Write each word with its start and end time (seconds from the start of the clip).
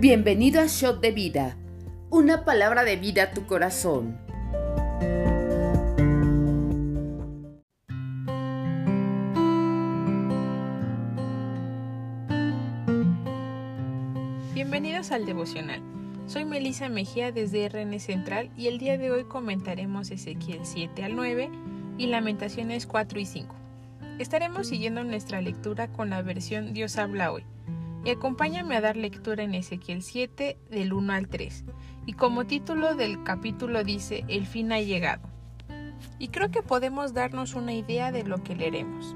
Bienvenido 0.00 0.62
a 0.62 0.66
Shot 0.66 1.02
de 1.02 1.10
Vida, 1.10 1.58
una 2.08 2.46
palabra 2.46 2.84
de 2.84 2.96
vida 2.96 3.24
a 3.24 3.30
tu 3.32 3.44
corazón. 3.44 4.16
Bienvenidos 14.54 15.12
al 15.12 15.26
devocional. 15.26 15.82
Soy 16.26 16.46
Melissa 16.46 16.88
Mejía 16.88 17.30
desde 17.30 17.68
RN 17.68 18.00
Central 18.00 18.50
y 18.56 18.68
el 18.68 18.78
día 18.78 18.96
de 18.96 19.10
hoy 19.10 19.24
comentaremos 19.24 20.10
Ezequiel 20.10 20.60
7 20.62 21.04
al 21.04 21.14
9 21.14 21.50
y 21.98 22.06
Lamentaciones 22.06 22.86
4 22.86 23.20
y 23.20 23.26
5. 23.26 23.54
Estaremos 24.18 24.68
siguiendo 24.68 25.04
nuestra 25.04 25.42
lectura 25.42 25.88
con 25.88 26.08
la 26.08 26.22
versión 26.22 26.72
Dios 26.72 26.96
habla 26.96 27.32
hoy 27.32 27.44
y 28.04 28.10
acompáñame 28.10 28.76
a 28.76 28.80
dar 28.80 28.96
lectura 28.96 29.42
en 29.42 29.54
Ezequiel 29.54 30.02
7 30.02 30.58
del 30.70 30.92
1 30.92 31.12
al 31.12 31.28
3. 31.28 31.64
Y 32.06 32.14
como 32.14 32.46
título 32.46 32.94
del 32.94 33.22
capítulo 33.22 33.84
dice, 33.84 34.24
El 34.28 34.46
fin 34.46 34.72
ha 34.72 34.80
llegado. 34.80 35.28
Y 36.18 36.28
creo 36.28 36.50
que 36.50 36.62
podemos 36.62 37.12
darnos 37.12 37.54
una 37.54 37.74
idea 37.74 38.10
de 38.12 38.24
lo 38.24 38.42
que 38.42 38.54
leeremos. 38.54 39.14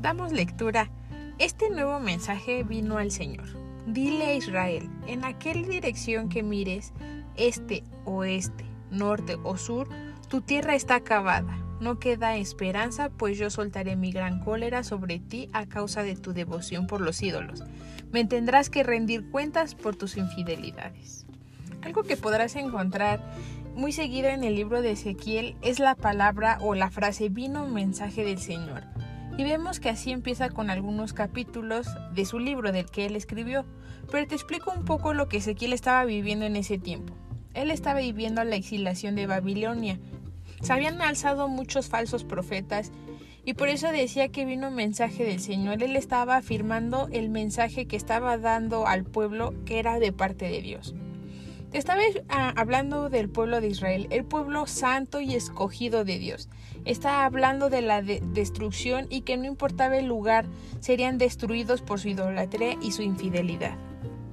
Damos 0.00 0.32
lectura. 0.32 0.90
Este 1.38 1.70
nuevo 1.70 2.00
mensaje 2.00 2.62
vino 2.62 2.98
al 2.98 3.10
Señor. 3.10 3.46
Dile 3.86 4.26
a 4.26 4.34
Israel, 4.34 4.90
en 5.06 5.24
aquel 5.24 5.66
dirección 5.66 6.28
que 6.28 6.42
mires, 6.42 6.92
este, 7.36 7.84
oeste, 8.04 8.64
norte 8.90 9.36
o 9.44 9.56
sur, 9.56 9.88
tu 10.28 10.40
tierra 10.40 10.74
está 10.74 10.96
acabada 10.96 11.65
no 11.80 11.98
queda 11.98 12.36
esperanza, 12.36 13.10
pues 13.10 13.38
yo 13.38 13.50
soltaré 13.50 13.96
mi 13.96 14.12
gran 14.12 14.40
cólera 14.40 14.82
sobre 14.82 15.18
ti 15.18 15.48
a 15.52 15.66
causa 15.66 16.02
de 16.02 16.16
tu 16.16 16.32
devoción 16.32 16.86
por 16.86 17.00
los 17.00 17.22
ídolos. 17.22 17.62
Me 18.12 18.24
tendrás 18.24 18.70
que 18.70 18.82
rendir 18.82 19.30
cuentas 19.30 19.74
por 19.74 19.96
tus 19.96 20.16
infidelidades. 20.16 21.26
Algo 21.82 22.02
que 22.02 22.16
podrás 22.16 22.56
encontrar 22.56 23.20
muy 23.74 23.92
seguido 23.92 24.28
en 24.28 24.42
el 24.42 24.54
libro 24.54 24.80
de 24.80 24.92
Ezequiel 24.92 25.56
es 25.60 25.78
la 25.78 25.94
palabra 25.94 26.58
o 26.60 26.74
la 26.74 26.90
frase 26.90 27.28
vino 27.28 27.66
mensaje 27.66 28.24
del 28.24 28.38
Señor. 28.38 28.84
Y 29.38 29.44
vemos 29.44 29.80
que 29.80 29.90
así 29.90 30.12
empieza 30.12 30.48
con 30.48 30.70
algunos 30.70 31.12
capítulos 31.12 31.86
de 32.14 32.24
su 32.24 32.38
libro 32.38 32.72
del 32.72 32.86
que 32.86 33.04
él 33.04 33.16
escribió. 33.16 33.66
Pero 34.10 34.26
te 34.26 34.34
explico 34.34 34.72
un 34.72 34.84
poco 34.84 35.12
lo 35.12 35.28
que 35.28 35.36
Ezequiel 35.36 35.74
estaba 35.74 36.04
viviendo 36.06 36.46
en 36.46 36.56
ese 36.56 36.78
tiempo. 36.78 37.14
Él 37.52 37.70
estaba 37.70 38.00
viviendo 38.00 38.42
la 38.44 38.56
exilación 38.56 39.14
de 39.14 39.26
Babilonia 39.26 39.98
se 40.60 40.72
habían 40.72 41.00
alzado 41.02 41.48
muchos 41.48 41.88
falsos 41.88 42.24
profetas 42.24 42.92
y 43.44 43.54
por 43.54 43.68
eso 43.68 43.92
decía 43.92 44.28
que 44.28 44.44
vino 44.44 44.68
un 44.68 44.74
mensaje 44.74 45.24
del 45.24 45.40
Señor. 45.40 45.82
Él 45.82 45.94
estaba 45.96 46.36
afirmando 46.36 47.08
el 47.12 47.28
mensaje 47.30 47.86
que 47.86 47.96
estaba 47.96 48.38
dando 48.38 48.86
al 48.86 49.04
pueblo 49.04 49.54
que 49.64 49.78
era 49.78 50.00
de 50.00 50.12
parte 50.12 50.48
de 50.48 50.60
Dios. 50.62 50.94
Estaba 51.72 52.00
ah, 52.28 52.54
hablando 52.56 53.08
del 53.08 53.28
pueblo 53.28 53.60
de 53.60 53.68
Israel, 53.68 54.08
el 54.10 54.24
pueblo 54.24 54.66
santo 54.66 55.20
y 55.20 55.34
escogido 55.34 56.04
de 56.04 56.18
Dios. 56.18 56.48
Estaba 56.84 57.24
hablando 57.24 57.70
de 57.70 57.82
la 57.82 58.02
destrucción 58.02 59.06
y 59.10 59.20
que 59.22 59.36
no 59.36 59.44
importaba 59.44 59.96
el 59.96 60.06
lugar, 60.06 60.46
serían 60.80 61.18
destruidos 61.18 61.82
por 61.82 62.00
su 62.00 62.08
idolatría 62.08 62.76
y 62.80 62.92
su 62.92 63.02
infidelidad. 63.02 63.76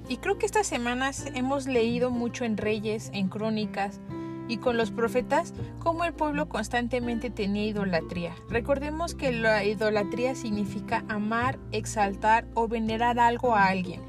Y 0.07 0.17
creo 0.17 0.38
que 0.38 0.45
estas 0.45 0.67
semanas 0.67 1.25
hemos 1.33 1.66
leído 1.66 2.11
mucho 2.11 2.45
en 2.45 2.57
Reyes, 2.57 3.09
en 3.13 3.29
Crónicas, 3.29 3.99
y 4.47 4.58
con 4.58 4.77
los 4.77 4.91
profetas 4.91 5.53
como 5.80 6.03
el 6.03 6.13
pueblo 6.13 6.49
constantemente 6.49 7.30
tenía 7.30 7.66
idolatría. 7.66 8.36
Recordemos 8.50 9.16
que 9.16 9.31
la 9.31 9.63
idolatría 9.63 10.35
significa 10.35 11.03
amar, 11.08 11.59
exaltar 11.72 12.45
o 12.53 12.67
venerar 12.67 13.19
algo 13.19 13.55
a 13.55 13.67
alguien. 13.67 14.02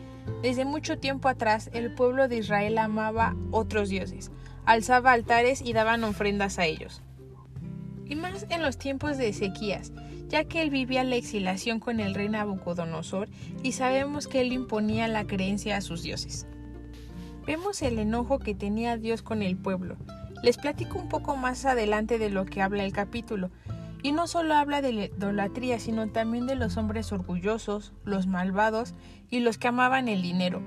Desde 0.42 0.64
mucho 0.64 0.98
tiempo 0.98 1.28
atrás 1.28 1.70
el 1.72 1.94
pueblo 1.94 2.28
de 2.28 2.38
Israel 2.38 2.78
amaba 2.78 3.36
otros 3.50 3.88
dioses, 3.88 4.30
alzaba 4.64 5.12
altares 5.12 5.62
y 5.62 5.72
daban 5.72 6.04
ofrendas 6.04 6.58
a 6.58 6.66
ellos. 6.66 7.02
Y 8.06 8.16
más 8.16 8.46
en 8.50 8.62
los 8.62 8.76
tiempos 8.76 9.16
de 9.16 9.28
Ezequías, 9.28 9.92
ya 10.28 10.44
que 10.44 10.62
él 10.62 10.70
vivía 10.70 11.04
la 11.04 11.16
exilación 11.16 11.80
con 11.80 12.00
el 12.00 12.14
rey 12.14 12.28
Nabucodonosor 12.28 13.28
y 13.62 13.72
sabemos 13.72 14.26
que 14.26 14.40
él 14.40 14.52
imponía 14.52 15.08
la 15.08 15.26
creencia 15.26 15.76
a 15.76 15.80
sus 15.80 16.02
dioses. 16.02 16.46
Vemos 17.46 17.82
el 17.82 17.98
enojo 17.98 18.38
que 18.38 18.54
tenía 18.54 18.96
Dios 18.96 19.22
con 19.22 19.42
el 19.42 19.56
pueblo, 19.56 19.96
les 20.44 20.58
platico 20.58 20.98
un 20.98 21.08
poco 21.08 21.36
más 21.36 21.64
adelante 21.64 22.18
de 22.18 22.28
lo 22.28 22.44
que 22.44 22.60
habla 22.60 22.84
el 22.84 22.92
capítulo. 22.92 23.50
Y 24.02 24.12
no 24.12 24.26
solo 24.26 24.54
habla 24.54 24.82
de 24.82 24.92
la 24.92 25.04
idolatría, 25.06 25.80
sino 25.80 26.06
también 26.10 26.46
de 26.46 26.54
los 26.54 26.76
hombres 26.76 27.10
orgullosos, 27.12 27.94
los 28.04 28.26
malvados 28.26 28.94
y 29.30 29.40
los 29.40 29.56
que 29.56 29.68
amaban 29.68 30.06
el 30.06 30.20
dinero. 30.20 30.60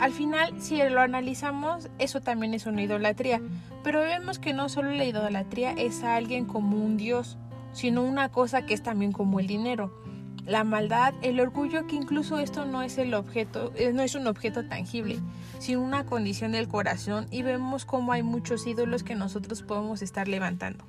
Al 0.00 0.12
final, 0.12 0.54
si 0.62 0.80
lo 0.88 1.00
analizamos, 1.00 1.90
eso 1.98 2.20
también 2.20 2.54
es 2.54 2.66
una 2.66 2.82
idolatría, 2.82 3.42
pero 3.82 3.98
vemos 3.98 4.38
que 4.38 4.52
no 4.52 4.68
solo 4.68 4.92
la 4.92 5.04
idolatría 5.04 5.72
es 5.72 6.04
a 6.04 6.14
alguien 6.14 6.44
como 6.44 6.76
un 6.76 6.96
dios, 6.96 7.36
sino 7.72 8.02
una 8.02 8.30
cosa 8.30 8.64
que 8.64 8.74
es 8.74 8.82
también 8.84 9.10
como 9.10 9.40
el 9.40 9.48
dinero 9.48 10.05
la 10.46 10.62
maldad, 10.62 11.12
el 11.22 11.40
orgullo, 11.40 11.86
que 11.86 11.96
incluso 11.96 12.38
esto 12.38 12.64
no 12.64 12.82
es 12.82 12.98
el 12.98 13.14
objeto, 13.14 13.72
eh, 13.74 13.92
no 13.92 14.02
es 14.02 14.14
un 14.14 14.28
objeto 14.28 14.64
tangible, 14.66 15.18
sino 15.58 15.82
una 15.82 16.06
condición 16.06 16.52
del 16.52 16.68
corazón 16.68 17.26
y 17.30 17.42
vemos 17.42 17.84
cómo 17.84 18.12
hay 18.12 18.22
muchos 18.22 18.66
ídolos 18.66 19.02
que 19.02 19.16
nosotros 19.16 19.62
podemos 19.62 20.02
estar 20.02 20.28
levantando. 20.28 20.84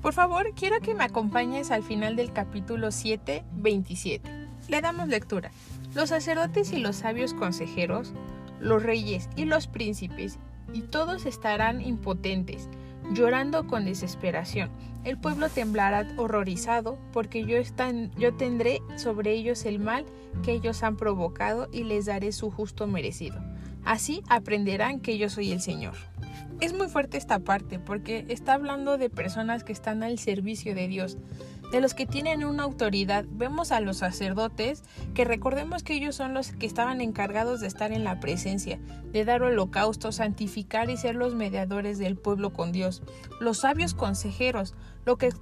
Por 0.00 0.14
favor, 0.14 0.52
quiero 0.54 0.80
que 0.80 0.94
me 0.94 1.04
acompañes 1.04 1.70
al 1.70 1.82
final 1.82 2.16
del 2.16 2.32
capítulo 2.32 2.92
7, 2.92 3.44
27. 3.52 4.30
Le 4.68 4.80
damos 4.80 5.08
lectura. 5.08 5.50
Los 5.94 6.10
sacerdotes 6.10 6.72
y 6.72 6.78
los 6.78 6.96
sabios 6.96 7.34
consejeros, 7.34 8.12
los 8.60 8.82
reyes 8.82 9.28
y 9.36 9.44
los 9.44 9.66
príncipes, 9.66 10.38
y 10.72 10.82
todos 10.82 11.26
estarán 11.26 11.80
impotentes, 11.80 12.68
llorando 13.12 13.66
con 13.66 13.84
desesperación. 13.84 14.70
El 15.04 15.18
pueblo 15.18 15.48
temblará 15.48 16.08
horrorizado, 16.16 16.98
porque 17.12 17.44
yo, 17.44 17.56
yo 18.18 18.34
tendré 18.34 18.80
sobre 18.96 19.32
ellos 19.32 19.64
el 19.64 19.78
mal 19.78 20.04
que 20.42 20.52
ellos 20.52 20.82
han 20.82 20.96
provocado 20.96 21.68
y 21.72 21.84
les 21.84 22.06
daré 22.06 22.32
su 22.32 22.50
justo 22.50 22.86
merecido. 22.86 23.40
Así 23.84 24.22
aprenderán 24.28 24.98
que 25.00 25.16
yo 25.16 25.28
soy 25.30 25.52
el 25.52 25.60
Señor. 25.60 25.94
Es 26.60 26.72
muy 26.72 26.88
fuerte 26.88 27.18
esta 27.18 27.38
parte 27.38 27.78
porque 27.78 28.24
está 28.28 28.54
hablando 28.54 28.98
de 28.98 29.10
personas 29.10 29.62
que 29.62 29.72
están 29.72 30.02
al 30.02 30.18
servicio 30.18 30.74
de 30.74 30.88
Dios, 30.88 31.18
de 31.70 31.80
los 31.80 31.94
que 31.94 32.06
tienen 32.06 32.44
una 32.44 32.62
autoridad. 32.62 33.24
Vemos 33.28 33.72
a 33.72 33.80
los 33.80 33.98
sacerdotes, 33.98 34.82
que 35.14 35.24
recordemos 35.24 35.82
que 35.82 35.94
ellos 35.94 36.14
son 36.14 36.34
los 36.34 36.52
que 36.52 36.66
estaban 36.66 37.00
encargados 37.00 37.60
de 37.60 37.66
estar 37.66 37.92
en 37.92 38.04
la 38.04 38.20
presencia, 38.20 38.78
de 39.12 39.24
dar 39.24 39.42
holocausto, 39.42 40.12
santificar 40.12 40.90
y 40.90 40.96
ser 40.96 41.14
los 41.14 41.34
mediadores 41.34 41.98
del 41.98 42.16
pueblo 42.16 42.52
con 42.52 42.72
Dios. 42.72 43.02
Los 43.40 43.58
sabios 43.58 43.94
consejeros, 43.94 44.74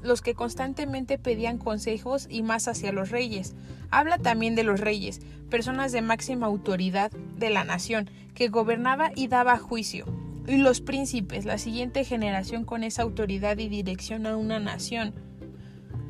los 0.03 0.23
que 0.23 0.35
constantemente 0.35 1.19
pedían 1.19 1.59
consejos 1.59 2.27
y 2.31 2.43
más 2.43 2.69
hacia 2.69 2.93
los 2.93 3.11
reyes. 3.11 3.55
Habla 3.91 4.19
también 4.19 4.55
de 4.55 4.65
los 4.65 4.81
reyes, 4.81 5.21
personas 5.51 5.93
de 5.93 6.03
máxima 6.03 6.47
autoridad 6.47 7.11
de 7.37 7.51
la 7.51 7.65
nación, 7.65 8.11
que 8.35 8.49
gobernaba 8.49 9.11
y 9.15 9.29
daba 9.29 9.59
juicio. 9.59 10.07
Y 10.47 10.59
los 10.59 10.83
príncipes, 10.83 11.47
la 11.47 11.57
siguiente 11.57 12.05
generación 12.05 12.65
con 12.65 12.85
esa 12.85 13.03
autoridad 13.03 13.57
y 13.57 13.69
dirección 13.69 14.27
a 14.27 14.37
una 14.37 14.59
nación 14.59 15.15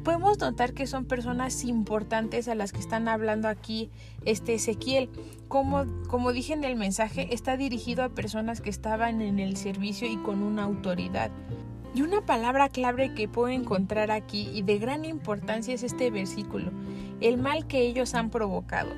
podemos 0.05 0.39
notar 0.39 0.75
que 0.75 0.87
son 0.87 1.07
personas 1.07 1.65
importantes 1.65 2.47
a 2.47 2.55
las 2.55 2.73
que 2.73 2.79
están 2.79 3.09
hablando 3.09 3.49
aquí 3.49 3.91
este 4.25 4.55
Ezequiel. 4.55 5.09
Como, 5.49 5.87
como 6.09 6.33
dije 6.33 6.53
en 6.53 6.63
el 6.63 6.77
mensaje, 6.77 7.35
está 7.35 7.57
dirigido 7.57 8.05
a 8.05 8.11
personas 8.11 8.61
que 8.61 8.71
estaban 8.71 9.23
en 9.23 9.41
el 9.41 9.57
servicio 9.57 10.07
y 10.07 10.17
con 10.19 10.43
una 10.43 10.63
autoridad. 10.63 11.31
Y 11.95 12.03
una 12.03 12.21
palabra 12.27 12.69
clave 12.69 13.15
que 13.15 13.29
puedo 13.29 13.49
encontrar 13.49 14.11
aquí 14.11 14.51
y 14.53 14.63
de 14.63 14.79
gran 14.79 15.05
importancia 15.05 15.75
es 15.75 15.83
este 15.83 16.11
versículo, 16.11 16.71
el 17.21 17.39
mal 17.39 17.67
que 17.67 17.81
ellos 17.81 18.15
han 18.15 18.31
provocado. 18.31 18.91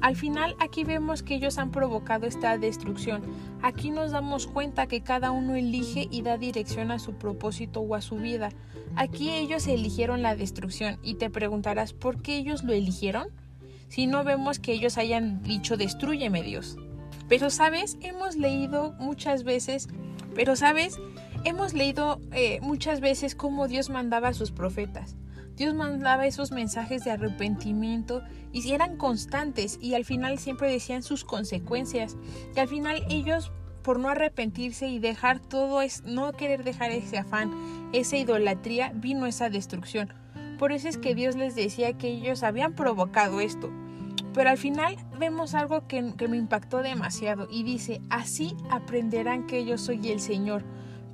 Al 0.00 0.16
final 0.16 0.54
aquí 0.60 0.84
vemos 0.84 1.22
que 1.22 1.34
ellos 1.34 1.58
han 1.58 1.70
provocado 1.70 2.26
esta 2.26 2.56
destrucción. 2.58 3.22
Aquí 3.62 3.90
nos 3.90 4.12
damos 4.12 4.46
cuenta 4.46 4.86
que 4.86 5.02
cada 5.02 5.30
uno 5.30 5.56
elige 5.56 6.06
y 6.10 6.22
da 6.22 6.38
dirección 6.38 6.90
a 6.90 6.98
su 6.98 7.14
propósito 7.14 7.80
o 7.80 7.94
a 7.94 8.00
su 8.00 8.16
vida. 8.16 8.50
Aquí 8.96 9.30
ellos 9.30 9.66
eligieron 9.66 10.22
la 10.22 10.36
destrucción 10.36 10.98
y 11.02 11.14
te 11.14 11.30
preguntarás 11.30 11.92
¿por 11.92 12.22
qué 12.22 12.36
ellos 12.36 12.62
lo 12.64 12.72
eligieron? 12.72 13.28
Si 13.88 14.06
no 14.06 14.22
vemos 14.22 14.58
que 14.58 14.72
ellos 14.72 14.98
hayan 14.98 15.42
dicho 15.42 15.76
destruyeme 15.76 16.42
Dios. 16.42 16.76
Pero 17.28 17.50
sabes, 17.50 17.98
hemos 18.00 18.36
leído 18.36 18.94
muchas 18.98 19.44
veces, 19.44 19.88
pero 20.34 20.56
sabes, 20.56 20.98
hemos 21.44 21.74
leído 21.74 22.20
eh, 22.32 22.58
muchas 22.62 23.00
veces 23.00 23.34
cómo 23.34 23.68
Dios 23.68 23.90
mandaba 23.90 24.28
a 24.28 24.34
sus 24.34 24.50
profetas. 24.50 25.16
Dios 25.58 25.74
mandaba 25.74 26.26
esos 26.26 26.52
mensajes 26.52 27.02
de 27.04 27.10
arrepentimiento 27.10 28.22
y 28.52 28.70
eran 28.70 28.96
constantes 28.96 29.76
y 29.82 29.94
al 29.94 30.04
final 30.04 30.38
siempre 30.38 30.70
decían 30.70 31.02
sus 31.02 31.24
consecuencias. 31.24 32.16
Y 32.54 32.60
al 32.60 32.68
final 32.68 33.02
ellos 33.10 33.50
por 33.82 33.98
no 33.98 34.08
arrepentirse 34.08 34.86
y 34.86 35.00
dejar 35.00 35.40
todo 35.40 35.82
es 35.82 36.04
no 36.04 36.32
querer 36.32 36.62
dejar 36.62 36.92
ese 36.92 37.18
afán, 37.18 37.88
esa 37.92 38.16
idolatría, 38.16 38.92
vino 38.94 39.26
esa 39.26 39.50
destrucción. 39.50 40.12
Por 40.58 40.70
eso 40.70 40.88
es 40.88 40.96
que 40.96 41.16
Dios 41.16 41.34
les 41.34 41.56
decía 41.56 41.92
que 41.94 42.08
ellos 42.08 42.44
habían 42.44 42.74
provocado 42.74 43.40
esto. 43.40 43.70
Pero 44.34 44.50
al 44.50 44.58
final 44.58 44.96
vemos 45.18 45.54
algo 45.54 45.88
que, 45.88 46.14
que 46.16 46.28
me 46.28 46.36
impactó 46.36 46.82
demasiado 46.82 47.48
y 47.50 47.64
dice, 47.64 48.00
así 48.10 48.54
aprenderán 48.70 49.46
que 49.46 49.64
yo 49.64 49.76
soy 49.76 50.10
el 50.10 50.20
Señor. 50.20 50.62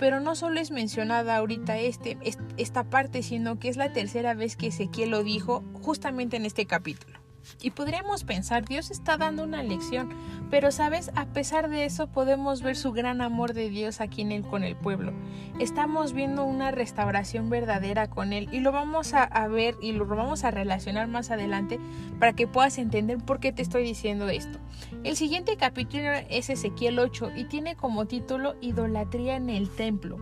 Pero 0.05 0.21
no 0.21 0.37
solo 0.37 0.61
es 0.61 0.71
mencionada 0.71 1.35
ahorita 1.35 1.79
este, 1.79 2.19
esta 2.59 2.85
parte, 2.85 3.23
sino 3.23 3.59
que 3.59 3.71
es 3.71 3.79
la 3.79 3.95
tercera 3.95 4.35
vez 4.35 4.55
que 4.55 4.67
Ezequiel 4.67 5.09
lo 5.09 5.25
dijo 5.25 5.65
justamente 5.81 6.37
en 6.37 6.45
este 6.45 6.67
capítulo. 6.67 7.24
Y 7.61 7.71
podríamos 7.71 8.25
pensar, 8.25 8.65
Dios 8.65 8.91
está 8.91 9.17
dando 9.17 9.45
una 9.45 9.63
lección, 9.63 10.11
pero 10.51 10.71
sabes, 10.71 11.11
a 11.15 11.27
pesar 11.27 11.69
de 11.69 11.85
eso 11.85 12.07
podemos 12.07 12.63
ver 12.63 12.77
su 12.77 12.93
gran 12.93 13.21
amor 13.21 13.55
de 13.55 13.71
Dios 13.71 14.01
aquí 14.01 14.23
en 14.23 14.33
él 14.33 14.43
con 14.43 14.65
el 14.65 14.77
pueblo. 14.77 15.13
Estamos 15.59 16.13
viendo 16.13 16.45
una 16.45 16.71
restauración 16.71 17.51
verdadera 17.51 18.09
con 18.09 18.33
él 18.33 18.49
y 18.53 18.61
lo 18.61 18.73
vamos 18.73 19.15
a, 19.15 19.49
ver 19.49 19.77
y 19.81 19.93
lo 19.93 20.07
vamos 20.07 20.45
a 20.45 20.51
relacionar 20.51 21.09
más 21.09 21.31
adelante 21.31 21.79
para 22.19 22.33
que 22.33 22.47
puedas 22.47 22.79
entender 22.79 23.19
por 23.19 23.41
qué 23.41 23.53
te 23.53 23.63
estoy 23.63 23.85
diciendo 23.85 24.29
esto. 24.29 24.59
El 25.05 25.17
siguiente 25.17 25.57
capítulo 25.57 26.11
es 26.31 26.51
Ezequiel 26.51 26.99
8 26.99 27.31
y 27.37 27.45
tiene 27.45 27.77
como 27.77 28.07
título 28.07 28.57
Idolatría 28.61 29.37
en 29.37 29.51
el 29.51 29.69
templo. 29.71 30.19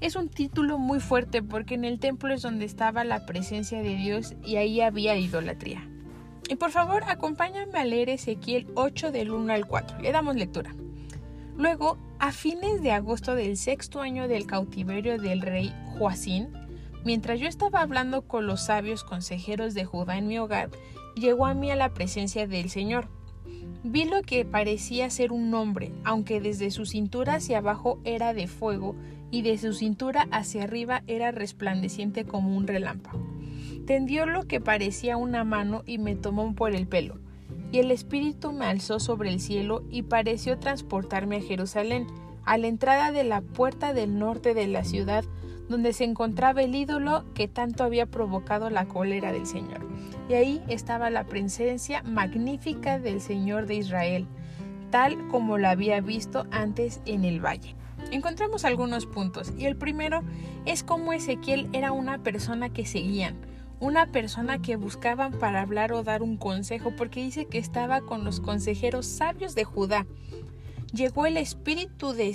Es 0.00 0.16
un 0.16 0.28
título 0.28 0.78
muy 0.78 1.00
fuerte 1.00 1.42
porque 1.42 1.74
en 1.74 1.84
el 1.84 2.00
templo 2.00 2.34
es 2.34 2.42
donde 2.42 2.64
estaba 2.64 3.04
la 3.04 3.24
presencia 3.24 3.82
de 3.82 3.94
Dios 3.94 4.34
y 4.44 4.56
ahí 4.56 4.80
había 4.80 5.16
idolatría. 5.16 5.91
Y 6.48 6.56
por 6.56 6.70
favor, 6.70 7.04
acompáñame 7.06 7.78
a 7.78 7.84
leer 7.84 8.10
Ezequiel 8.10 8.66
8 8.74 9.12
del 9.12 9.30
1 9.30 9.52
al 9.52 9.66
4. 9.66 10.00
Le 10.00 10.12
damos 10.12 10.36
lectura. 10.36 10.74
Luego, 11.56 11.98
a 12.18 12.32
fines 12.32 12.82
de 12.82 12.92
agosto 12.92 13.34
del 13.34 13.56
sexto 13.56 14.00
año 14.00 14.26
del 14.26 14.46
cautiverio 14.46 15.18
del 15.18 15.40
rey 15.40 15.72
Joacín, 15.98 16.48
mientras 17.04 17.38
yo 17.38 17.46
estaba 17.46 17.80
hablando 17.80 18.22
con 18.22 18.46
los 18.46 18.64
sabios 18.64 19.04
consejeros 19.04 19.74
de 19.74 19.84
Judá 19.84 20.18
en 20.18 20.26
mi 20.26 20.38
hogar, 20.38 20.70
llegó 21.14 21.46
a 21.46 21.54
mí 21.54 21.70
a 21.70 21.76
la 21.76 21.94
presencia 21.94 22.46
del 22.46 22.70
Señor. 22.70 23.08
Vi 23.84 24.04
lo 24.04 24.22
que 24.22 24.44
parecía 24.44 25.10
ser 25.10 25.32
un 25.32 25.52
hombre, 25.54 25.92
aunque 26.04 26.40
desde 26.40 26.70
su 26.70 26.86
cintura 26.86 27.34
hacia 27.34 27.58
abajo 27.58 28.00
era 28.04 28.34
de 28.34 28.46
fuego 28.46 28.94
y 29.30 29.42
de 29.42 29.58
su 29.58 29.72
cintura 29.72 30.28
hacia 30.30 30.64
arriba 30.64 31.02
era 31.06 31.32
resplandeciente 31.32 32.24
como 32.24 32.56
un 32.56 32.66
relámpago 32.66 33.31
tendió 33.86 34.26
lo 34.26 34.46
que 34.46 34.60
parecía 34.60 35.16
una 35.16 35.44
mano 35.44 35.82
y 35.86 35.98
me 35.98 36.14
tomó 36.14 36.54
por 36.54 36.74
el 36.74 36.86
pelo. 36.86 37.18
Y 37.70 37.78
el 37.78 37.90
Espíritu 37.90 38.52
me 38.52 38.66
alzó 38.66 39.00
sobre 39.00 39.30
el 39.30 39.40
cielo 39.40 39.84
y 39.90 40.02
pareció 40.02 40.58
transportarme 40.58 41.36
a 41.36 41.42
Jerusalén, 41.42 42.06
a 42.44 42.58
la 42.58 42.66
entrada 42.66 43.12
de 43.12 43.24
la 43.24 43.40
puerta 43.40 43.92
del 43.92 44.18
norte 44.18 44.54
de 44.54 44.66
la 44.66 44.84
ciudad, 44.84 45.24
donde 45.68 45.92
se 45.92 46.04
encontraba 46.04 46.62
el 46.62 46.74
ídolo 46.74 47.24
que 47.34 47.48
tanto 47.48 47.84
había 47.84 48.06
provocado 48.06 48.68
la 48.68 48.86
cólera 48.86 49.32
del 49.32 49.46
Señor. 49.46 49.86
Y 50.28 50.34
ahí 50.34 50.62
estaba 50.68 51.10
la 51.10 51.24
presencia 51.24 52.02
magnífica 52.02 52.98
del 52.98 53.20
Señor 53.20 53.66
de 53.66 53.76
Israel, 53.76 54.26
tal 54.90 55.28
como 55.28 55.56
lo 55.58 55.68
había 55.68 56.00
visto 56.00 56.46
antes 56.50 57.00
en 57.06 57.24
el 57.24 57.44
valle. 57.44 57.74
Encontramos 58.10 58.64
algunos 58.64 59.06
puntos, 59.06 59.52
y 59.56 59.64
el 59.64 59.76
primero 59.76 60.22
es 60.66 60.82
cómo 60.82 61.12
Ezequiel 61.12 61.68
era 61.72 61.92
una 61.92 62.18
persona 62.18 62.68
que 62.68 62.84
seguían 62.84 63.51
una 63.82 64.06
persona 64.06 64.62
que 64.62 64.76
buscaban 64.76 65.32
para 65.32 65.60
hablar 65.60 65.92
o 65.92 66.04
dar 66.04 66.22
un 66.22 66.36
consejo, 66.36 66.92
porque 66.96 67.20
dice 67.20 67.46
que 67.46 67.58
estaba 67.58 68.00
con 68.00 68.24
los 68.24 68.38
consejeros 68.38 69.06
sabios 69.06 69.56
de 69.56 69.64
Judá. 69.64 70.06
Llegó 70.94 71.26
el 71.26 71.36
espíritu 71.36 72.12
de, 72.12 72.32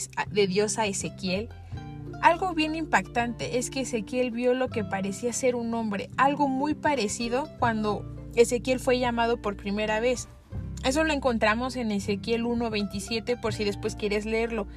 Dios 0.47 0.77
a 0.77 0.87
Ezequiel. 0.87 1.47
Algo 2.21 2.53
bien 2.53 2.75
impactante 2.75 3.57
es 3.57 3.69
que 3.69 3.81
Ezequiel 3.81 4.31
vio 4.31 4.55
lo 4.55 4.67
que 4.67 4.83
parecía 4.83 5.31
ser 5.31 5.55
un 5.55 5.73
hombre, 5.73 6.09
algo 6.17 6.49
muy 6.49 6.73
parecido 6.73 7.47
cuando 7.59 8.03
Ezequiel 8.35 8.81
fue 8.81 8.99
llamado 8.99 9.41
por 9.41 9.55
primera 9.55 10.01
vez. 10.01 10.27
Eso 10.83 11.05
lo 11.05 11.13
encontramos 11.13 11.77
en 11.77 11.91
Ezequiel 11.91 12.43
1.27 12.43 13.39
por 13.39 13.53
si 13.53 13.63
después 13.63 13.95
quieres 13.95 14.25
leerlo 14.25 14.67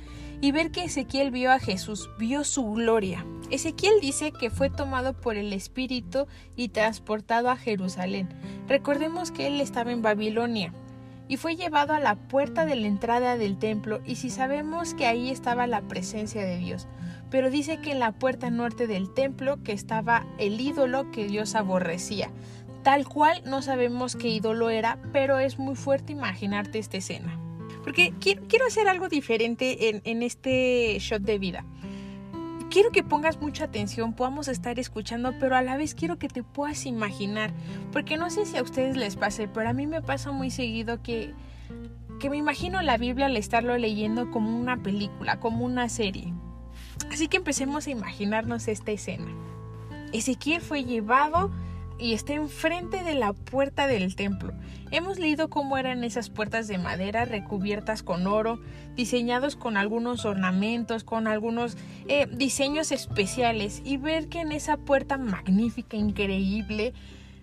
y 0.41 0.53
ver 0.53 0.71
que 0.71 0.85
Ezequiel 0.85 1.31
vio 1.31 1.53
a 1.53 1.59
Jesús, 1.59 2.11
vio 2.19 2.45
su 2.45 2.73
gloria. 2.73 3.27
Ezequiel 3.51 4.01
dice 4.01 4.33
que 4.33 4.51
fue 4.51 4.71
tomado 4.71 5.13
por 5.13 5.37
el 5.37 5.53
Espíritu 5.53 6.27
y 6.57 6.69
transportado 6.69 7.51
a 7.51 7.57
Jerusalén. 7.57 8.29
Recordemos 8.69 9.31
que 9.31 9.47
él 9.47 9.61
estaba 9.61 9.93
en 9.93 10.03
Babilonia 10.03 10.73
y 11.29 11.37
fue 11.37 11.57
llevado 11.57 11.93
a 11.93 12.01
la 12.01 12.17
puerta 12.17 12.65
de 12.65 12.77
la 12.77 12.87
entrada 12.87 13.37
del 13.37 13.59
templo 13.59 14.01
y 14.05 14.17
si 14.17 14.31
sabemos 14.31 14.95
que 14.95 15.07
ahí 15.07 15.31
estaba 15.31 15.67
la 15.67 15.83
presencia 15.83 16.45
de 16.45 16.57
Dios. 16.59 16.89
Pero 17.31 17.51
dice 17.51 17.81
que 17.81 17.93
en 17.93 18.01
la 18.01 18.13
puerta 18.13 18.51
norte 18.51 18.87
del 18.87 19.13
templo 19.13 19.63
que 19.63 19.73
estaba 19.73 20.27
el 20.39 20.61
ídolo 20.61 21.11
que 21.13 21.27
Dios 21.27 21.55
aborrecía. 21.55 22.31
Tal 22.83 23.07
cual 23.07 23.43
no 23.45 23.63
sabemos 23.63 24.17
qué 24.17 24.29
ídolo 24.29 24.71
era, 24.71 24.99
pero 25.13 25.39
es 25.39 25.59
muy 25.59 25.77
fuerte 25.77 26.13
imaginarte 26.13 26.79
esta 26.79 26.97
escena. 26.97 27.39
Porque 27.83 28.13
quiero, 28.21 28.67
hacer 28.67 28.89
algo 28.89 29.09
diferente 29.09 29.89
en, 29.89 30.03
en 30.05 30.23
este 30.23 30.99
shot 30.99 31.23
de 31.23 31.39
vida. 31.39 31.65
Quiero 32.71 32.91
que 32.91 33.03
pongas 33.03 33.41
mucha 33.41 33.65
atención, 33.65 34.15
podamos 34.15 34.47
estar 34.47 34.79
escuchando, 34.79 35.35
pero 35.41 35.57
a 35.57 35.63
la 35.63 35.77
vez 35.77 35.95
quiero 35.95 36.19
que 36.19 36.29
te 36.29 36.45
puedas 36.45 36.87
imaginar. 36.87 37.53
Porque 37.93 38.17
no 38.17 38.31
sé 38.31 38.47
si 38.47 38.57
a 38.57 38.63
ustedes 38.63 38.97
les 38.97 39.17
pase, 39.17 39.49
pero 39.49 39.69
a 39.69 39.73
mí 39.73 39.87
me 39.87 40.03
pasa 40.03 40.31
muy 40.31 40.51
seguido 40.51 41.03
que, 41.03 41.35
que 42.21 42.31
me 42.31 42.37
imagino 42.37 42.81
la 42.83 42.97
Biblia 42.97 43.27
al 43.27 43.37
estarlo 43.37 43.77
leyendo 43.77 44.31
como 44.31 44.57
una 44.57 44.77
película, 44.77 45.41
como 45.41 45.65
una 45.65 45.89
serie. 45.89 46.33
Así 47.11 47.27
que 47.27 47.39
empecemos 47.39 47.89
a 47.89 47.91
imaginarnos 47.91 48.69
esta 48.69 48.93
escena. 48.93 49.27
Ezequiel 50.13 50.61
fue 50.61 50.85
llevado 50.85 51.51
y 52.01 52.15
está 52.15 52.33
enfrente 52.33 53.05
de 53.05 53.15
la 53.15 53.33
puerta 53.33 53.87
del 53.87 54.17
templo. 54.17 54.53
Hemos 54.91 55.19
leído 55.19 55.51
cómo 55.51 55.79
eran 55.79 56.03
esas 56.03 56.31
puertas 56.31 56.67
de 56.67 56.79
madera 56.79 57.25
recubiertas 57.25 58.03
con 58.03 58.27
oro, 58.27 58.61
diseñados 58.97 59.55
con 59.55 59.77
algunos 59.77 60.25
ornamentos, 60.25 61.05
con 61.05 61.27
algunos 61.27 61.77
eh, 62.09 62.27
diseños 62.33 62.91
especiales 62.91 63.83
y 63.85 63.99
ver 63.99 64.29
que 64.29 64.41
en 64.41 64.53
esa 64.53 64.79
puerta 64.79 65.19
magnífica, 65.19 65.97
increíble, 65.97 66.95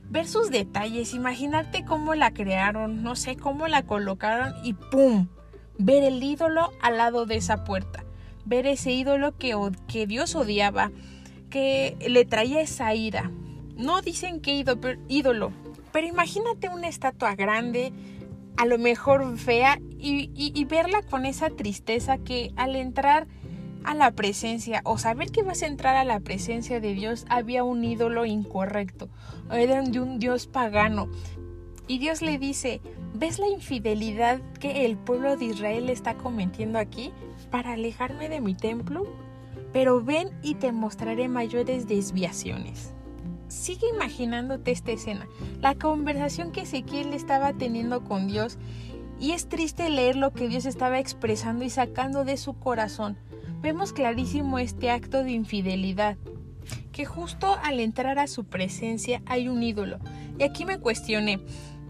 ver 0.09 0.27
sus 0.27 0.49
detalles, 0.49 1.13
imaginarte 1.13 1.85
cómo 1.85 2.15
la 2.15 2.33
crearon, 2.33 3.03
no 3.03 3.15
sé 3.15 3.35
cómo 3.35 3.67
la 3.67 3.83
colocaron 3.83 4.53
y 4.63 4.73
¡pum! 4.73 5.27
Ver 5.77 6.03
el 6.03 6.23
ídolo 6.23 6.71
al 6.81 6.97
lado 6.97 7.25
de 7.25 7.37
esa 7.37 7.63
puerta, 7.63 8.03
ver 8.45 8.65
ese 8.65 8.91
ídolo 8.91 9.37
que, 9.37 9.55
que 9.87 10.07
Dios 10.07 10.35
odiaba, 10.35 10.91
que 11.49 11.97
le 12.07 12.25
traía 12.25 12.61
esa 12.61 12.93
ira, 12.95 13.31
no 13.77 14.01
dicen 14.01 14.41
que 14.41 14.63
ídolo, 15.07 15.51
pero 15.91 16.07
imagínate 16.07 16.69
una 16.69 16.87
estatua 16.87 17.35
grande, 17.35 17.93
a 18.57 18.65
lo 18.65 18.77
mejor 18.77 19.37
fea, 19.37 19.79
y, 19.99 20.65
verla 20.65 21.01
con 21.03 21.25
esa 21.25 21.49
tristeza 21.49 22.17
que 22.17 22.51
al 22.55 22.75
entrar 22.75 23.27
a 23.83 23.93
la 23.93 24.11
presencia 24.11 24.81
o 24.83 24.97
saber 24.97 25.31
que 25.31 25.43
vas 25.43 25.61
a 25.61 25.67
entrar 25.67 25.95
a 25.95 26.03
la 26.03 26.19
presencia 26.19 26.81
de 26.81 26.93
Dios 26.93 27.25
había 27.29 27.63
un 27.63 27.83
ídolo 27.85 28.25
incorrecto, 28.25 29.09
era 29.51 29.81
de 29.81 29.99
un 29.99 30.19
Dios 30.19 30.47
pagano. 30.47 31.07
Y 31.87 31.99
Dios 31.99 32.21
le 32.21 32.37
dice, 32.37 32.81
¿ves 33.13 33.39
la 33.39 33.47
infidelidad 33.47 34.41
que 34.59 34.85
el 34.85 34.97
pueblo 34.97 35.37
de 35.37 35.45
Israel 35.45 35.89
está 35.89 36.15
cometiendo 36.17 36.79
aquí 36.79 37.13
para 37.49 37.73
alejarme 37.73 38.27
de 38.27 38.41
mi 38.41 38.55
templo? 38.55 39.07
Pero 39.71 40.03
ven 40.03 40.31
y 40.41 40.55
te 40.55 40.71
mostraré 40.73 41.29
mayores 41.29 41.87
desviaciones 41.87 42.93
sigue 43.47 43.87
imaginándote 43.93 44.71
esta 44.71 44.91
escena, 44.91 45.27
la 45.61 45.75
conversación 45.75 46.51
que 46.51 46.61
Ezequiel 46.61 47.13
estaba 47.13 47.53
teniendo 47.53 48.03
con 48.03 48.27
Dios 48.27 48.57
y 49.19 49.31
es 49.31 49.47
triste 49.47 49.89
leer 49.89 50.15
lo 50.15 50.31
que 50.31 50.47
Dios 50.47 50.65
estaba 50.65 50.99
expresando 50.99 51.63
y 51.63 51.69
sacando 51.69 52.23
de 52.23 52.37
su 52.37 52.53
corazón. 52.53 53.17
Vemos 53.61 53.93
clarísimo 53.93 54.59
este 54.59 54.91
acto 54.91 55.23
de 55.23 55.31
infidelidad, 55.31 56.17
que 56.91 57.05
justo 57.05 57.57
al 57.63 57.79
entrar 57.79 58.19
a 58.19 58.27
su 58.27 58.45
presencia 58.45 59.21
hay 59.25 59.47
un 59.49 59.63
ídolo. 59.63 59.97
Y 60.37 60.43
aquí 60.43 60.65
me 60.65 60.79
cuestioné, 60.79 61.39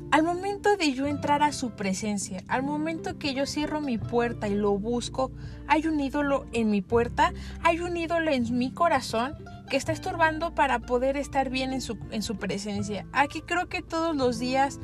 al 0.09 0.23
momento 0.23 0.77
de 0.77 0.93
yo 0.93 1.05
entrar 1.05 1.43
a 1.43 1.51
su 1.51 1.71
presencia, 1.71 2.41
al 2.47 2.63
momento 2.63 3.19
que 3.19 3.33
yo 3.33 3.45
cierro 3.45 3.81
mi 3.81 3.97
puerta 3.97 4.47
y 4.47 4.55
lo 4.55 4.77
busco, 4.77 5.31
hay 5.67 5.85
un 5.87 5.99
ídolo 5.99 6.45
en 6.53 6.69
mi 6.69 6.81
puerta, 6.81 7.33
hay 7.61 7.81
un 7.81 7.97
ídolo 7.97 8.31
en 8.31 8.57
mi 8.57 8.71
corazón 8.71 9.35
que 9.67 9.77
está 9.77 9.91
estorbando 9.91 10.55
para 10.55 10.79
poder 10.79 11.17
estar 11.17 11.50
bien 11.50 11.74
en 11.74 11.81
su, 11.81 11.97
en 12.12 12.24
su 12.24 12.38
presencia. 12.38 13.05
Aquí 13.12 13.41
creo 13.41 13.67
que 13.69 13.81
todos 13.81 14.15
los 14.15 14.39
días 14.39 14.79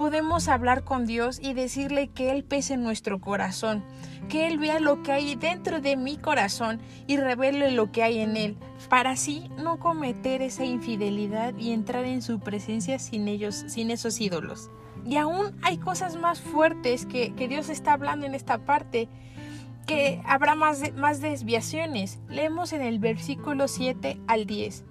podemos 0.00 0.48
hablar 0.48 0.82
con 0.82 1.04
Dios 1.04 1.38
y 1.42 1.52
decirle 1.52 2.08
que 2.08 2.30
Él 2.30 2.42
pese 2.42 2.72
en 2.72 2.82
nuestro 2.82 3.20
corazón, 3.20 3.84
que 4.30 4.46
Él 4.46 4.58
vea 4.58 4.80
lo 4.80 5.02
que 5.02 5.12
hay 5.12 5.34
dentro 5.34 5.82
de 5.82 5.98
mi 5.98 6.16
corazón 6.16 6.80
y 7.06 7.18
revele 7.18 7.70
lo 7.70 7.92
que 7.92 8.02
hay 8.02 8.20
en 8.20 8.38
Él, 8.38 8.56
para 8.88 9.10
así 9.10 9.50
no 9.58 9.78
cometer 9.78 10.40
esa 10.40 10.64
infidelidad 10.64 11.54
y 11.58 11.72
entrar 11.72 12.06
en 12.06 12.22
su 12.22 12.40
presencia 12.40 12.98
sin 12.98 13.28
ellos, 13.28 13.64
sin 13.68 13.90
esos 13.90 14.18
ídolos. 14.22 14.70
Y 15.04 15.16
aún 15.16 15.54
hay 15.60 15.76
cosas 15.76 16.16
más 16.16 16.40
fuertes 16.40 17.04
que, 17.04 17.34
que 17.34 17.46
Dios 17.46 17.68
está 17.68 17.92
hablando 17.92 18.24
en 18.24 18.34
esta 18.34 18.64
parte 18.64 19.06
que 19.90 20.22
habrá 20.24 20.54
más, 20.54 20.94
más 20.94 21.20
desviaciones. 21.20 22.20
Leemos 22.28 22.72
en 22.72 22.80
el 22.80 23.00
versículo 23.00 23.66
7 23.66 24.20
al 24.28 24.46
10. 24.46 24.84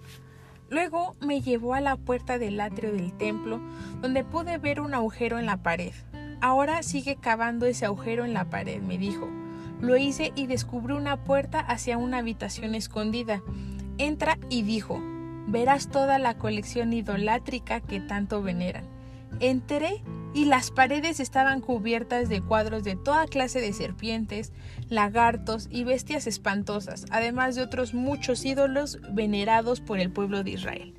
Luego 0.69 1.15
me 1.21 1.39
llevó 1.39 1.73
a 1.73 1.79
la 1.79 1.95
puerta 1.95 2.37
del 2.37 2.59
atrio 2.59 2.91
del 2.91 3.13
templo, 3.13 3.61
donde 4.01 4.25
pude 4.25 4.57
ver 4.57 4.81
un 4.81 4.93
agujero 4.93 5.39
en 5.39 5.45
la 5.45 5.63
pared. 5.63 5.93
Ahora 6.41 6.83
sigue 6.83 7.15
cavando 7.15 7.65
ese 7.65 7.85
agujero 7.85 8.25
en 8.25 8.33
la 8.33 8.49
pared, 8.49 8.81
me 8.81 8.97
dijo. 8.97 9.29
Lo 9.79 9.95
hice 9.95 10.33
y 10.35 10.47
descubrí 10.47 10.93
una 10.93 11.23
puerta 11.23 11.61
hacia 11.61 11.97
una 11.97 12.17
habitación 12.17 12.75
escondida. 12.75 13.41
Entra 13.99 14.37
y 14.49 14.63
dijo, 14.63 14.99
verás 15.47 15.87
toda 15.87 16.19
la 16.19 16.37
colección 16.37 16.91
idolátrica 16.91 17.79
que 17.79 18.01
tanto 18.01 18.41
veneran. 18.41 18.83
Entré 19.39 20.03
y 20.33 20.45
las 20.45 20.71
paredes 20.71 21.19
estaban 21.19 21.61
cubiertas 21.61 22.29
de 22.29 22.41
cuadros 22.41 22.83
de 22.83 22.95
toda 22.95 23.25
clase 23.25 23.61
de 23.61 23.73
serpientes, 23.73 24.51
lagartos 24.89 25.67
y 25.71 25.83
bestias 25.83 26.27
espantosas, 26.27 27.05
además 27.09 27.55
de 27.55 27.63
otros 27.63 27.93
muchos 27.93 28.45
ídolos 28.45 28.99
venerados 29.11 29.81
por 29.81 29.99
el 29.99 30.11
pueblo 30.11 30.43
de 30.43 30.51
Israel. 30.51 30.93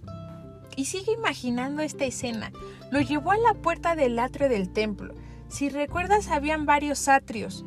Y 0.77 0.87
sigue 0.87 1.13
imaginando 1.13 1.83
esta 1.83 2.05
escena. 2.05 2.53
Lo 2.91 3.01
llevó 3.01 3.33
a 3.33 3.37
la 3.37 3.55
puerta 3.55 3.95
del 3.95 4.19
atrio 4.19 4.49
del 4.49 4.73
templo. 4.73 5.15
Si 5.49 5.69
recuerdas, 5.69 6.29
habían 6.29 6.65
varios 6.65 7.09
atrios 7.09 7.65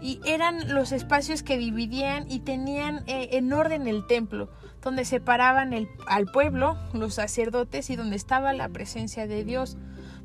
y 0.00 0.20
eran 0.24 0.74
los 0.74 0.92
espacios 0.92 1.42
que 1.42 1.58
dividían 1.58 2.30
y 2.30 2.40
tenían 2.40 3.02
eh, 3.06 3.30
en 3.32 3.52
orden 3.52 3.86
el 3.86 4.06
templo, 4.06 4.50
donde 4.82 5.04
separaban 5.04 5.74
al 6.06 6.26
pueblo, 6.26 6.76
los 6.92 7.14
sacerdotes 7.14 7.90
y 7.90 7.96
donde 7.96 8.16
estaba 8.16 8.52
la 8.52 8.68
presencia 8.68 9.26
de 9.26 9.44
Dios 9.44 9.76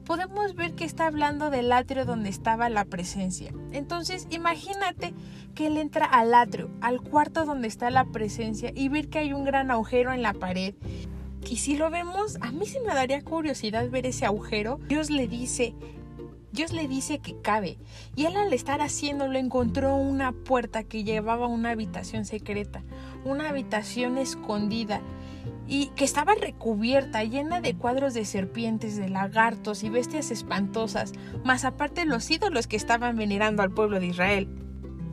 podemos 0.05 0.55
ver 0.55 0.74
que 0.74 0.86
está 0.86 1.07
hablando 1.07 1.50
del 1.50 1.72
atrio 1.72 2.05
donde 2.05 2.29
estaba 2.29 2.69
la 2.69 2.86
presencia. 2.86 3.53
Entonces, 3.72 4.27
imagínate 4.29 5.13
que 5.55 5.67
él 5.67 5.77
entra 5.77 6.05
al 6.05 6.33
atrio, 6.33 6.69
al 6.81 7.01
cuarto 7.01 7.45
donde 7.45 7.67
está 7.67 7.89
la 7.89 8.05
presencia 8.05 8.72
y 8.75 8.89
ver 8.89 9.10
que 9.10 9.19
hay 9.19 9.33
un 9.33 9.45
gran 9.45 9.72
agujero 9.72 10.13
en 10.13 10.22
la 10.22 10.33
pared. 10.33 10.75
Y 11.50 11.57
si 11.57 11.77
lo 11.77 11.89
vemos, 11.89 12.38
a 12.41 12.51
mí 12.51 12.65
sí 12.65 12.79
me 12.86 12.93
daría 12.93 13.22
curiosidad 13.22 13.89
ver 13.89 14.05
ese 14.05 14.25
agujero. 14.25 14.79
Dios 14.88 15.10
le 15.10 15.27
dice, 15.27 15.75
Dios 16.51 16.72
le 16.72 16.88
dice 16.88 17.19
que 17.19 17.36
cabe, 17.41 17.79
y 18.15 18.25
él 18.25 18.38
al 18.38 18.53
estar 18.53 18.79
haciéndolo 18.81 19.39
encontró 19.39 19.95
una 19.95 20.31
puerta 20.31 20.83
que 20.83 21.03
llevaba 21.03 21.45
a 21.45 21.50
una 21.50 21.72
habitación 21.72 22.25
secreta, 22.25 22.83
una 23.25 23.50
habitación 23.50 24.17
escondida, 24.17 25.01
y 25.67 25.88
que 25.96 26.03
estaba 26.03 26.36
recubierta, 26.36 27.24
llena 27.24 27.62
de 27.62 27.75
cuadros 27.75 28.13
de 28.13 28.25
serpientes, 28.25 28.98
de 28.98 29.10
lagartos 29.10 29.84
y 29.84 29.89
bestias 29.89 30.32
espantosas, 30.32 31.13
más 31.43 31.65
aparte 31.65 32.05
los 32.05 32.29
ídolos 32.29 32.67
que 32.67 32.75
estaban 32.75 33.15
venerando 33.15 33.63
al 33.63 33.72
pueblo 33.72 34.00
de 34.00 34.08
Israel. 34.08 34.48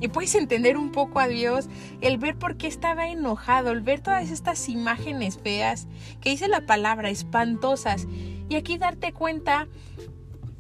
Y 0.01 0.09
puedes 0.09 0.35
entender 0.35 0.79
un 0.79 0.93
poco 0.93 1.21
a 1.21 1.29
Dios 1.29 1.69
el 2.01 2.17
ver 2.17 2.37
por 2.37 2.57
qué 2.57 2.67
estaba 2.67 3.09
enojado, 3.09 3.71
el 3.71 3.83
ver 3.83 4.01
todas 4.01 4.31
estas 4.31 4.69
imágenes 4.69 5.39
feas, 5.39 5.89
que 6.21 6.31
dice 6.31 6.49
la 6.49 6.63
palabra, 6.63 7.11
espantosas, 7.11 8.09
y 8.49 8.57
aquí 8.57 8.79
darte 8.79 9.13
cuenta 9.13 9.69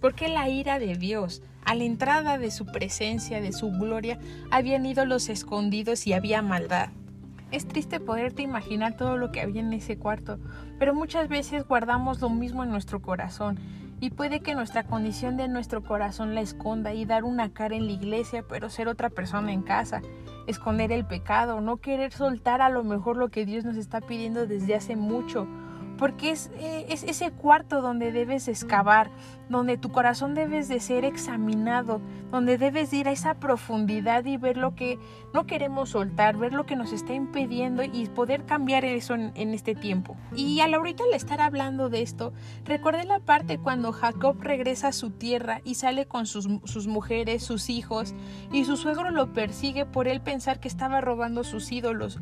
por 0.00 0.14
qué 0.14 0.28
la 0.28 0.48
ira 0.48 0.78
de 0.78 0.94
Dios. 0.94 1.42
A 1.64 1.74
la 1.74 1.84
entrada 1.84 2.38
de 2.38 2.50
su 2.50 2.66
presencia, 2.66 3.40
de 3.40 3.52
su 3.52 3.70
gloria, 3.70 4.18
habían 4.50 4.86
ídolos 4.86 5.28
escondidos 5.28 6.06
y 6.06 6.12
había 6.12 6.42
maldad. 6.42 6.90
Es 7.50 7.66
triste 7.66 7.98
poderte 7.98 8.42
imaginar 8.42 8.96
todo 8.96 9.16
lo 9.16 9.32
que 9.32 9.40
había 9.40 9.60
en 9.60 9.72
ese 9.72 9.98
cuarto, 9.98 10.38
pero 10.78 10.94
muchas 10.94 11.28
veces 11.28 11.66
guardamos 11.66 12.20
lo 12.20 12.30
mismo 12.30 12.62
en 12.62 12.70
nuestro 12.70 13.02
corazón 13.02 13.58
y 13.98 14.10
puede 14.10 14.40
que 14.40 14.54
nuestra 14.54 14.84
condición 14.84 15.36
de 15.36 15.48
nuestro 15.48 15.82
corazón 15.82 16.34
la 16.34 16.42
esconda 16.42 16.94
y 16.94 17.04
dar 17.04 17.24
una 17.24 17.52
cara 17.52 17.74
en 17.74 17.86
la 17.86 17.92
iglesia, 17.92 18.44
pero 18.48 18.70
ser 18.70 18.86
otra 18.86 19.10
persona 19.10 19.52
en 19.52 19.62
casa, 19.62 20.00
esconder 20.46 20.92
el 20.92 21.04
pecado, 21.04 21.60
no 21.60 21.78
querer 21.78 22.12
soltar 22.12 22.62
a 22.62 22.70
lo 22.70 22.84
mejor 22.84 23.16
lo 23.16 23.30
que 23.30 23.44
Dios 23.44 23.64
nos 23.64 23.76
está 23.76 24.00
pidiendo 24.00 24.46
desde 24.46 24.76
hace 24.76 24.94
mucho 24.94 25.48
porque 26.00 26.30
eh, 26.30 26.86
es, 26.88 27.02
ese 27.02 27.30
cuarto 27.30 27.82
donde 27.82 28.10
debes 28.10 28.48
excavar, 28.48 29.10
donde 29.50 29.76
tu 29.76 29.92
corazón 29.92 30.34
debes 30.34 30.66
de 30.66 30.80
ser 30.80 31.04
examinado, 31.04 32.00
donde 32.30 32.56
debes 32.56 32.90
ir 32.94 33.06
a 33.06 33.12
esa 33.12 33.34
profundidad 33.34 34.24
y 34.24 34.38
ver 34.38 34.56
lo 34.56 34.74
que 34.74 34.98
no 35.34 35.44
queremos 35.44 35.90
soltar, 35.90 36.38
ver 36.38 36.54
lo 36.54 36.64
que 36.64 36.74
nos 36.74 36.94
está 36.94 37.12
impidiendo 37.12 37.82
y 37.82 38.06
poder 38.06 38.46
cambiar 38.46 38.86
eso 38.86 39.14
en, 39.14 39.52
este 39.52 39.74
tiempo. 39.74 40.16
Y 40.34 40.60
a 40.60 40.68
la 40.68 40.78
ahorita 40.78 41.04
al 41.04 41.12
estar 41.12 41.42
hablando 41.42 41.90
de 41.90 42.00
esto, 42.00 42.32
recordé 42.64 43.04
la 43.04 43.20
parte 43.20 43.58
cuando 43.58 43.92
Jacob 43.92 44.38
regresa 44.40 44.88
a 44.88 44.92
su 44.92 45.10
tierra 45.10 45.60
y 45.64 45.74
sale 45.74 46.06
con 46.06 46.24
sus 46.24 46.86
mujeres, 46.86 47.44
sus 47.44 47.68
hijos, 47.68 48.14
y 48.50 48.64
su 48.64 48.78
suegro 48.78 49.10
lo 49.10 49.34
persigue 49.34 49.84
por 49.84 50.08
él 50.08 50.22
pensar 50.22 50.60
que 50.60 50.68
estaba 50.68 51.02
robando 51.02 51.44
sus 51.44 51.70
ídolos. 51.70 52.18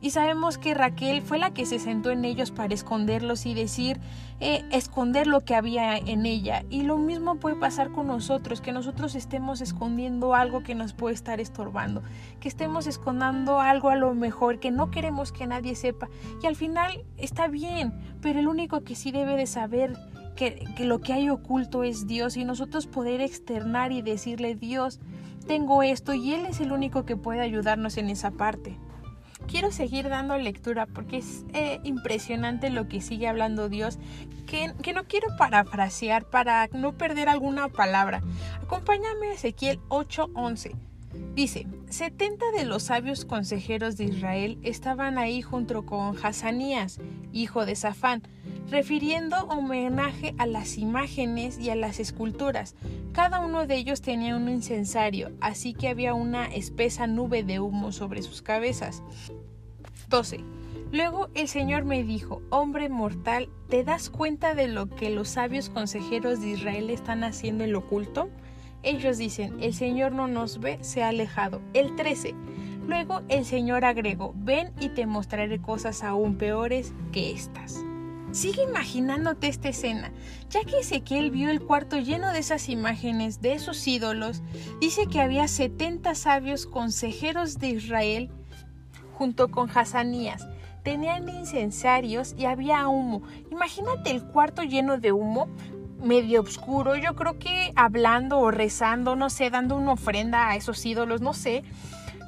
Y 0.00 0.10
sabemos 0.10 0.58
que 0.58 0.74
Raquel 0.74 1.22
fue 1.22 1.38
la 1.38 1.54
que 1.54 1.64
se 1.64 1.78
sentó 1.78 2.10
en 2.10 2.26
ellos 2.26 2.50
para 2.50 2.74
esconderlos 2.74 3.46
y 3.46 3.54
decir, 3.54 4.00
eh, 4.38 4.62
esconder 4.70 5.26
lo 5.26 5.40
que 5.40 5.54
había 5.54 5.96
en 5.96 6.26
ella. 6.26 6.64
Y 6.68 6.82
lo 6.82 6.98
mismo 6.98 7.36
puede 7.36 7.56
pasar 7.56 7.90
con 7.90 8.08
nosotros, 8.08 8.60
que 8.60 8.72
nosotros 8.72 9.14
estemos 9.14 9.62
escondiendo 9.62 10.34
algo 10.34 10.62
que 10.62 10.74
nos 10.74 10.92
puede 10.92 11.14
estar 11.14 11.40
estorbando, 11.40 12.02
que 12.40 12.48
estemos 12.48 12.86
escondiendo 12.86 13.60
algo 13.60 13.88
a 13.88 13.96
lo 13.96 14.14
mejor 14.14 14.60
que 14.60 14.70
no 14.70 14.90
queremos 14.90 15.32
que 15.32 15.46
nadie 15.46 15.74
sepa. 15.74 16.10
Y 16.42 16.46
al 16.46 16.56
final 16.56 17.04
está 17.16 17.48
bien, 17.48 17.94
pero 18.20 18.40
el 18.40 18.48
único 18.48 18.84
que 18.84 18.96
sí 18.96 19.10
debe 19.10 19.36
de 19.36 19.46
saber 19.46 19.96
que, 20.36 20.66
que 20.76 20.84
lo 20.84 21.00
que 21.00 21.14
hay 21.14 21.30
oculto 21.30 21.82
es 21.82 22.06
Dios 22.06 22.36
y 22.36 22.44
nosotros 22.44 22.86
poder 22.86 23.22
externar 23.22 23.90
y 23.92 24.02
decirle, 24.02 24.54
Dios, 24.54 25.00
tengo 25.46 25.82
esto 25.82 26.12
y 26.12 26.34
Él 26.34 26.44
es 26.44 26.60
el 26.60 26.72
único 26.72 27.06
que 27.06 27.16
puede 27.16 27.40
ayudarnos 27.40 27.96
en 27.96 28.10
esa 28.10 28.32
parte 28.32 28.78
quiero 29.46 29.70
seguir 29.70 30.08
dando 30.08 30.36
lectura 30.36 30.86
porque 30.86 31.18
es 31.18 31.44
eh, 31.52 31.80
impresionante 31.84 32.70
lo 32.70 32.88
que 32.88 33.00
sigue 33.00 33.28
hablando 33.28 33.68
Dios, 33.68 33.98
que, 34.46 34.72
que, 34.82 34.92
no 34.92 35.04
quiero 35.04 35.28
parafrasear 35.38 36.28
para 36.28 36.68
no 36.72 36.92
perder 36.92 37.28
alguna 37.28 37.68
palabra. 37.68 38.22
Acompáñame 38.62 39.28
a 39.28 39.32
Ezequiel 39.34 39.80
8:11. 39.88 40.74
Dice, 41.34 41.66
70 41.90 42.52
de 42.52 42.64
los 42.64 42.84
sabios 42.84 43.24
consejeros 43.24 43.96
de 43.96 44.04
Israel 44.04 44.58
estaban 44.62 45.18
ahí 45.18 45.42
junto 45.42 45.84
con 45.84 46.16
Hazanías, 46.24 47.00
hijo 47.32 47.66
de 47.66 47.76
Safán, 47.76 48.22
refiriendo 48.70 49.36
homenaje 49.46 50.34
a 50.38 50.46
las 50.46 50.78
imágenes 50.78 51.58
y 51.58 51.70
a 51.70 51.76
las 51.76 52.00
esculturas. 52.00 52.74
Cada 53.12 53.40
uno 53.40 53.66
de 53.66 53.76
ellos 53.76 54.00
tenía 54.00 54.36
un 54.36 54.48
incensario, 54.48 55.32
así 55.40 55.74
que 55.74 55.88
había 55.88 56.14
una 56.14 56.46
espesa 56.46 57.06
nube 57.06 57.42
de 57.42 57.60
humo 57.60 57.92
sobre 57.92 58.22
sus 58.22 58.42
cabezas. 58.42 59.02
12. 60.08 60.40
Luego 60.92 61.28
el 61.34 61.48
Señor 61.48 61.84
me 61.84 62.04
dijo, 62.04 62.40
hombre 62.50 62.88
mortal, 62.88 63.48
¿te 63.68 63.82
das 63.82 64.10
cuenta 64.10 64.54
de 64.54 64.68
lo 64.68 64.88
que 64.88 65.10
los 65.10 65.28
sabios 65.28 65.68
consejeros 65.68 66.40
de 66.40 66.50
Israel 66.50 66.90
están 66.90 67.24
haciendo 67.24 67.64
en 67.64 67.72
lo 67.72 67.80
oculto? 67.80 68.30
Ellos 68.84 69.18
dicen, 69.18 69.56
el 69.60 69.74
Señor 69.74 70.12
no 70.12 70.28
nos 70.28 70.60
ve, 70.60 70.78
se 70.82 71.02
ha 71.02 71.08
alejado. 71.08 71.62
El 71.72 71.96
13. 71.96 72.34
Luego 72.86 73.22
el 73.28 73.44
Señor 73.44 73.84
agregó, 73.84 74.34
ven 74.36 74.72
y 74.78 74.90
te 74.90 75.06
mostraré 75.06 75.60
cosas 75.60 76.04
aún 76.04 76.36
peores 76.36 76.92
que 77.10 77.32
estas. 77.32 77.82
Sigue 78.30 78.64
imaginándote 78.64 79.46
esta 79.46 79.68
escena, 79.68 80.12
ya 80.50 80.64
que 80.64 80.80
Ezequiel 80.80 81.30
vio 81.30 81.50
el 81.50 81.60
cuarto 81.60 81.98
lleno 81.98 82.32
de 82.32 82.40
esas 82.40 82.68
imágenes, 82.68 83.40
de 83.40 83.54
esos 83.54 83.86
ídolos, 83.86 84.42
dice 84.80 85.06
que 85.06 85.20
había 85.20 85.48
70 85.48 86.14
sabios 86.14 86.66
consejeros 86.66 87.58
de 87.58 87.68
Israel 87.68 88.30
junto 89.14 89.50
con 89.50 89.70
Hazanías. 89.70 90.46
Tenían 90.82 91.28
incensarios 91.28 92.34
y 92.36 92.44
había 92.44 92.86
humo. 92.88 93.22
Imagínate 93.50 94.10
el 94.10 94.22
cuarto 94.22 94.62
lleno 94.62 94.98
de 94.98 95.12
humo, 95.12 95.48
medio 96.02 96.42
oscuro, 96.42 96.96
yo 96.96 97.14
creo 97.14 97.38
que 97.38 97.72
hablando 97.74 98.38
o 98.38 98.50
rezando, 98.50 99.16
no 99.16 99.30
sé, 99.30 99.48
dando 99.48 99.76
una 99.76 99.92
ofrenda 99.92 100.50
a 100.50 100.56
esos 100.56 100.84
ídolos, 100.84 101.22
no 101.22 101.32
sé, 101.32 101.64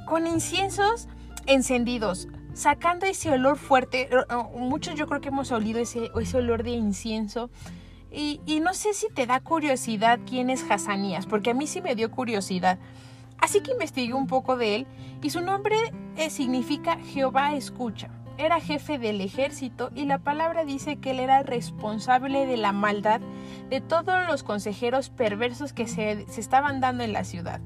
con 0.07 0.25
inciensos 0.25 1.07
encendidos 1.45 2.27
sacando 2.57 3.05
ese 3.05 3.29
olor 3.29 3.57
fuerte. 3.57 4.09
Muchos 4.55 4.95
yo 4.95 5.07
creo 5.07 5.21
que 5.21 5.29
hemos 5.29 5.51
olido 5.51 5.79
ese, 5.79 6.09
ese 6.19 6.37
olor 6.37 6.63
de 6.63 6.71
incienso. 6.71 7.51
Y, 8.11 8.59
no 8.61 8.73
sé 8.73 8.93
si 8.93 9.09
te 9.09 9.27
da 9.27 9.39
curiosidad 9.41 10.19
quién 10.27 10.49
es 10.49 10.65
Hazanías, 10.69 11.27
porque 11.27 11.51
a 11.51 11.53
mí 11.53 11.67
sí 11.67 11.81
me 11.81 11.93
dio 11.93 12.09
curiosidad. 12.09 12.79
Así 13.39 13.61
que 13.61 13.71
investigué 13.71 14.13
un 14.13 14.27
poco 14.27 14.57
de 14.57 14.75
él 14.75 14.87
y 15.21 15.29
su 15.29 15.41
nombre 15.41 15.75
eh, 16.15 16.29
significa 16.29 16.97
Jehová 16.97 17.53
escucha. 17.53 18.09
Era 18.37 18.59
jefe 18.59 18.99
del 18.99 19.21
ejército 19.21 19.89
y 19.95 20.05
la 20.05 20.19
palabra 20.19 20.63
dice 20.63 20.97
que 20.97 21.11
él 21.11 21.19
era 21.19 21.41
responsable 21.41 22.45
de 22.45 22.57
la 22.57 22.71
maldad 22.71 23.19
de 23.69 23.81
todos 23.81 24.27
los 24.27 24.43
consejeros 24.43 25.09
perversos 25.09 25.73
que 25.73 25.87
se, 25.87 26.25
se 26.27 26.41
estaban 26.41 26.79
dando 26.79 27.03
en 27.03 27.13
la 27.13 27.23
ciudad. 27.23 27.59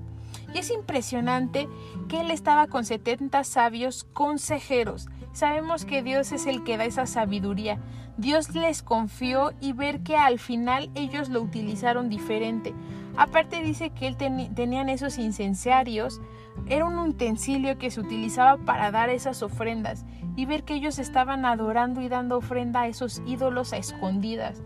Y 0.54 0.60
es 0.60 0.72
impresionante 0.72 1.68
que 2.08 2.22
él 2.22 2.32
estaba 2.32 2.68
con 2.68 2.86
70 2.86 3.44
sabios 3.44 4.06
consejeros 4.14 5.08
Sabemos 5.34 5.86
que 5.86 6.04
Dios 6.04 6.32
es 6.32 6.46
el 6.46 6.64
que 6.64 6.78
da 6.78 6.86
esa 6.86 7.06
sabiduría. 7.06 7.80
Dios 8.18 8.54
les 8.54 8.84
confió 8.84 9.52
y 9.62 9.74
ver 9.74 10.02
que 10.02 10.18
al 10.18 10.40
final 10.40 10.92
ellos 10.96 11.30
lo 11.30 11.42
utilizaron 11.42 12.10
diferente. 12.10 12.74
Aparte 13.18 13.62
dice 13.62 13.90
que 13.90 14.08
él 14.08 14.18
tenían 14.18 14.90
esos 14.90 15.18
incensarios, 15.18 16.22
era 16.68 16.86
un 16.86 16.98
utensilio 17.00 17.78
que 17.78 17.92
se 17.92 18.00
utilizaba 18.00 18.58
para 18.64 18.92
dar 18.92 19.10
esas 19.10 19.42
ofrendas 19.42 20.06
y 20.36 20.46
ver 20.46 20.64
que 20.64 20.76
ellos 20.76 21.00
estaban 21.00 21.46
adorando 21.46 22.02
y 22.02 22.10
dando 22.10 22.38
ofrenda 22.38 22.82
a 22.82 22.88
esos 22.88 23.22
ídolos 23.26 23.74
a 23.74 23.78
escondidas, 23.78 24.62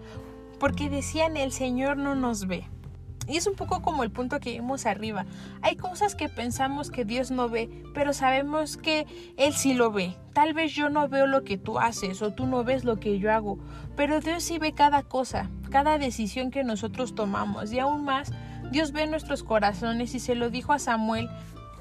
porque 0.59 0.89
decían 0.89 1.37
el 1.37 1.51
Señor 1.51 1.97
no 1.97 2.15
nos 2.15 2.47
ve. 2.47 2.67
Y 3.27 3.37
es 3.37 3.47
un 3.47 3.55
poco 3.55 3.81
como 3.81 4.03
el 4.03 4.11
punto 4.11 4.39
que 4.39 4.51
vimos 4.51 4.85
arriba. 4.85 5.25
Hay 5.61 5.75
cosas 5.75 6.15
que 6.15 6.29
pensamos 6.29 6.91
que 6.91 7.05
Dios 7.05 7.31
no 7.31 7.49
ve, 7.49 7.69
pero 7.93 8.13
sabemos 8.13 8.77
que 8.77 9.05
Él 9.37 9.53
sí 9.53 9.73
lo 9.73 9.91
ve. 9.91 10.15
Tal 10.33 10.53
vez 10.53 10.73
yo 10.73 10.89
no 10.89 11.07
veo 11.07 11.27
lo 11.27 11.43
que 11.43 11.57
tú 11.57 11.79
haces 11.79 12.21
o 12.21 12.33
tú 12.33 12.45
no 12.45 12.63
ves 12.63 12.83
lo 12.83 12.99
que 12.99 13.19
yo 13.19 13.31
hago, 13.31 13.57
pero 13.95 14.19
Dios 14.19 14.43
sí 14.43 14.59
ve 14.59 14.73
cada 14.73 15.03
cosa, 15.03 15.49
cada 15.71 15.97
decisión 15.97 16.51
que 16.51 16.63
nosotros 16.63 17.15
tomamos. 17.15 17.71
Y 17.71 17.79
aún 17.79 18.03
más, 18.03 18.31
Dios 18.71 18.91
ve 18.91 19.07
nuestros 19.07 19.43
corazones 19.43 20.13
y 20.13 20.19
se 20.19 20.35
lo 20.35 20.49
dijo 20.49 20.73
a 20.73 20.79
Samuel 20.79 21.29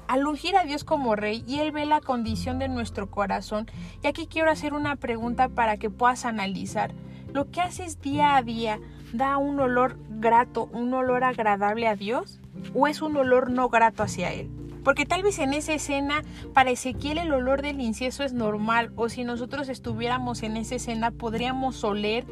al 0.07 0.25
ungir 0.27 0.55
a 0.55 0.63
Dios 0.63 0.83
como 0.83 1.15
rey 1.15 1.43
y 1.47 1.59
Él 1.59 1.71
ve 1.71 1.85
la 1.85 2.01
condición 2.01 2.59
de 2.59 2.67
nuestro 2.67 3.09
corazón. 3.09 3.67
Y 4.03 4.07
aquí 4.07 4.27
quiero 4.27 4.49
hacer 4.49 4.73
una 4.73 4.95
pregunta 4.95 5.49
para 5.49 5.77
que 5.77 5.89
puedas 5.89 6.25
analizar. 6.25 6.93
¿Lo 7.33 7.51
que 7.51 7.61
haces 7.61 8.01
día 8.01 8.35
a 8.35 8.41
día 8.41 8.79
da 9.17 9.37
un 9.37 9.59
olor 9.59 9.97
grato, 10.09 10.69
un 10.71 10.93
olor 10.93 11.23
agradable 11.23 11.87
a 11.87 11.95
Dios? 11.95 12.39
¿O 12.73 12.87
es 12.87 13.01
un 13.01 13.15
olor 13.17 13.51
no 13.51 13.69
grato 13.69 14.03
hacia 14.03 14.31
Él? 14.31 14.49
Porque 14.83 15.05
tal 15.07 15.23
vez 15.23 15.39
en 15.39 15.53
esa 15.53 15.73
escena 15.73 16.21
para 16.53 16.69
Ezequiel 16.69 17.17
el 17.17 17.33
olor 17.33 17.63
del 17.63 17.81
incienso 17.81 18.23
es 18.23 18.33
normal 18.33 18.91
o 18.95 19.09
si 19.09 19.23
nosotros 19.23 19.67
estuviéramos 19.67 20.43
en 20.43 20.57
esa 20.57 20.75
escena 20.75 21.09
podríamos 21.09 21.83
oler 21.83 22.25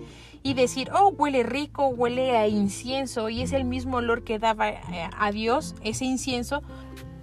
y 0.44 0.54
decir, 0.54 0.90
oh, 0.94 1.10
huele 1.10 1.42
rico, 1.42 1.88
huele 1.88 2.38
a 2.38 2.48
incienso 2.48 3.30
y 3.30 3.42
es 3.42 3.54
el 3.54 3.66
mismo 3.66 3.98
olor 3.98 4.24
que 4.24 4.38
daba 4.38 4.70
eh, 4.70 5.10
a 5.18 5.32
Dios 5.32 5.74
ese 5.84 6.06
incienso, 6.06 6.62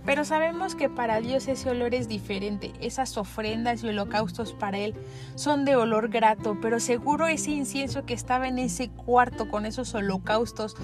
pero 0.04 0.25
sabemos 0.25 0.75
que 0.75 0.88
para 0.88 1.21
Dios 1.21 1.49
ese 1.49 1.71
olor 1.71 1.95
es 1.95 2.09
diferente. 2.09 2.73
Esas 2.80 3.16
ofrendas 3.16 3.85
y 3.85 3.88
holocaustos 3.88 4.52
para 4.52 4.78
Él 4.78 4.95
son 5.35 5.64
de 5.64 5.76
olor 5.76 6.09
grato, 6.09 6.59
pero 6.61 6.80
seguro 6.80 7.26
ese 7.26 7.50
incienso 7.50 8.04
que 8.04 8.14
estaba 8.14 8.49
en 8.49 8.59
ese 8.59 8.88
cuarto 8.88 9.49
con 9.49 9.66
esos 9.66 9.95
holocaustos, 9.95 10.76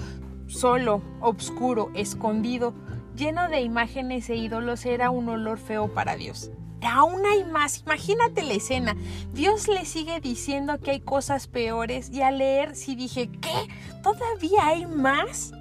solo, 0.47 1.01
oscuro, 1.21 1.91
escondido, 1.93 2.73
lleno 3.15 3.49
de 3.49 3.61
imágenes 3.61 4.29
e 4.29 4.35
ídolos, 4.35 4.85
era 4.85 5.09
un 5.09 5.29
olor 5.29 5.57
feo 5.57 5.93
para 5.93 6.15
Dios. 6.15 6.51
Aún 6.81 7.25
hay 7.25 7.43
más, 7.43 7.81
imagínate 7.81 8.43
la 8.43 8.53
escena. 8.53 8.95
Dios 9.33 9.67
le 9.67 9.83
sigue 9.85 10.19
diciendo 10.21 10.79
que 10.79 10.91
hay 10.91 10.99
cosas 11.01 11.47
peores 11.47 12.11
y 12.11 12.21
al 12.21 12.37
leer 12.37 12.75
si 12.75 12.95
dije, 12.95 13.29
¿qué? 13.41 13.67
¿Todavía 14.03 14.67
hay 14.67 14.85
más? 14.85 15.51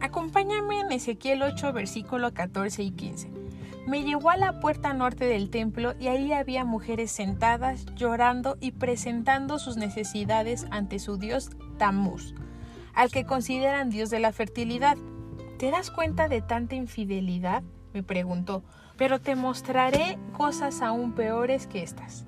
Acompáñame 0.00 0.80
en 0.80 0.92
Ezequiel 0.92 1.42
8, 1.42 1.72
versículo 1.72 2.32
14 2.32 2.82
y 2.82 2.90
15. 2.92 3.30
Me 3.86 4.04
llevó 4.04 4.30
a 4.30 4.36
la 4.36 4.60
puerta 4.60 4.92
norte 4.92 5.24
del 5.24 5.50
templo 5.50 5.94
y 5.98 6.08
ahí 6.08 6.32
había 6.32 6.64
mujeres 6.64 7.10
sentadas, 7.10 7.86
llorando 7.96 8.56
y 8.60 8.72
presentando 8.72 9.58
sus 9.58 9.76
necesidades 9.76 10.66
ante 10.70 10.98
su 10.98 11.16
dios 11.16 11.50
Tamuz, 11.78 12.34
al 12.94 13.10
que 13.10 13.24
consideran 13.24 13.90
dios 13.90 14.10
de 14.10 14.20
la 14.20 14.32
fertilidad. 14.32 14.96
¿Te 15.58 15.70
das 15.70 15.90
cuenta 15.90 16.28
de 16.28 16.42
tanta 16.42 16.74
infidelidad? 16.74 17.62
me 17.92 18.02
preguntó, 18.02 18.62
pero 18.96 19.20
te 19.20 19.34
mostraré 19.34 20.18
cosas 20.36 20.82
aún 20.82 21.12
peores 21.12 21.66
que 21.66 21.82
estas. 21.82 22.26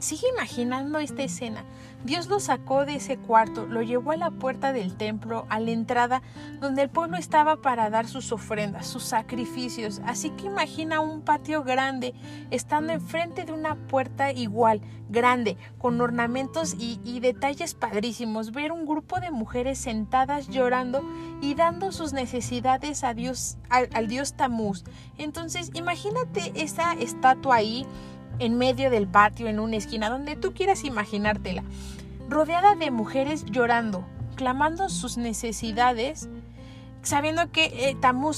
Sigue 0.00 0.28
imaginando 0.34 0.98
esta 0.98 1.22
escena. 1.22 1.62
Dios 2.04 2.28
lo 2.28 2.40
sacó 2.40 2.86
de 2.86 2.94
ese 2.94 3.18
cuarto, 3.18 3.66
lo 3.66 3.82
llevó 3.82 4.12
a 4.12 4.16
la 4.16 4.30
puerta 4.30 4.72
del 4.72 4.96
templo, 4.96 5.44
a 5.50 5.60
la 5.60 5.72
entrada, 5.72 6.22
donde 6.58 6.80
el 6.80 6.88
pueblo 6.88 7.18
estaba 7.18 7.56
para 7.56 7.90
dar 7.90 8.08
sus 8.08 8.32
ofrendas, 8.32 8.86
sus 8.86 9.04
sacrificios. 9.04 10.00
Así 10.06 10.30
que 10.30 10.46
imagina 10.46 11.00
un 11.00 11.20
patio 11.20 11.62
grande, 11.64 12.14
estando 12.50 12.94
enfrente 12.94 13.44
de 13.44 13.52
una 13.52 13.74
puerta 13.74 14.32
igual, 14.32 14.80
grande, 15.10 15.58
con 15.76 16.00
ornamentos 16.00 16.74
y, 16.78 17.20
detalles 17.20 17.74
padrísimos. 17.74 18.52
Ver 18.52 18.72
un 18.72 18.86
grupo 18.86 19.20
de 19.20 19.30
mujeres 19.30 19.78
sentadas 19.78 20.48
llorando 20.48 21.02
y 21.42 21.54
dando 21.54 21.92
sus 21.92 22.14
necesidades 22.14 23.04
a 23.04 23.12
Dios, 23.12 23.58
al, 23.68 23.90
al 23.92 24.08
Dios 24.08 24.32
Tamuz. 24.32 24.84
Entonces, 25.18 25.70
imagínate 25.74 26.52
esa 26.54 26.94
estatua 26.94 27.56
ahí 27.56 27.86
en 28.40 28.58
medio 28.58 28.90
del 28.90 29.06
patio, 29.06 29.46
en 29.46 29.60
una 29.60 29.76
esquina, 29.76 30.10
donde 30.10 30.34
tú 30.34 30.52
quieras 30.52 30.84
imaginártela, 30.84 31.62
rodeada 32.28 32.74
de 32.74 32.90
mujeres 32.90 33.44
llorando, 33.46 34.04
clamando 34.34 34.88
sus 34.88 35.16
necesidades, 35.16 36.28
sabiendo 37.02 37.50
que 37.52 37.66
eh, 37.66 37.96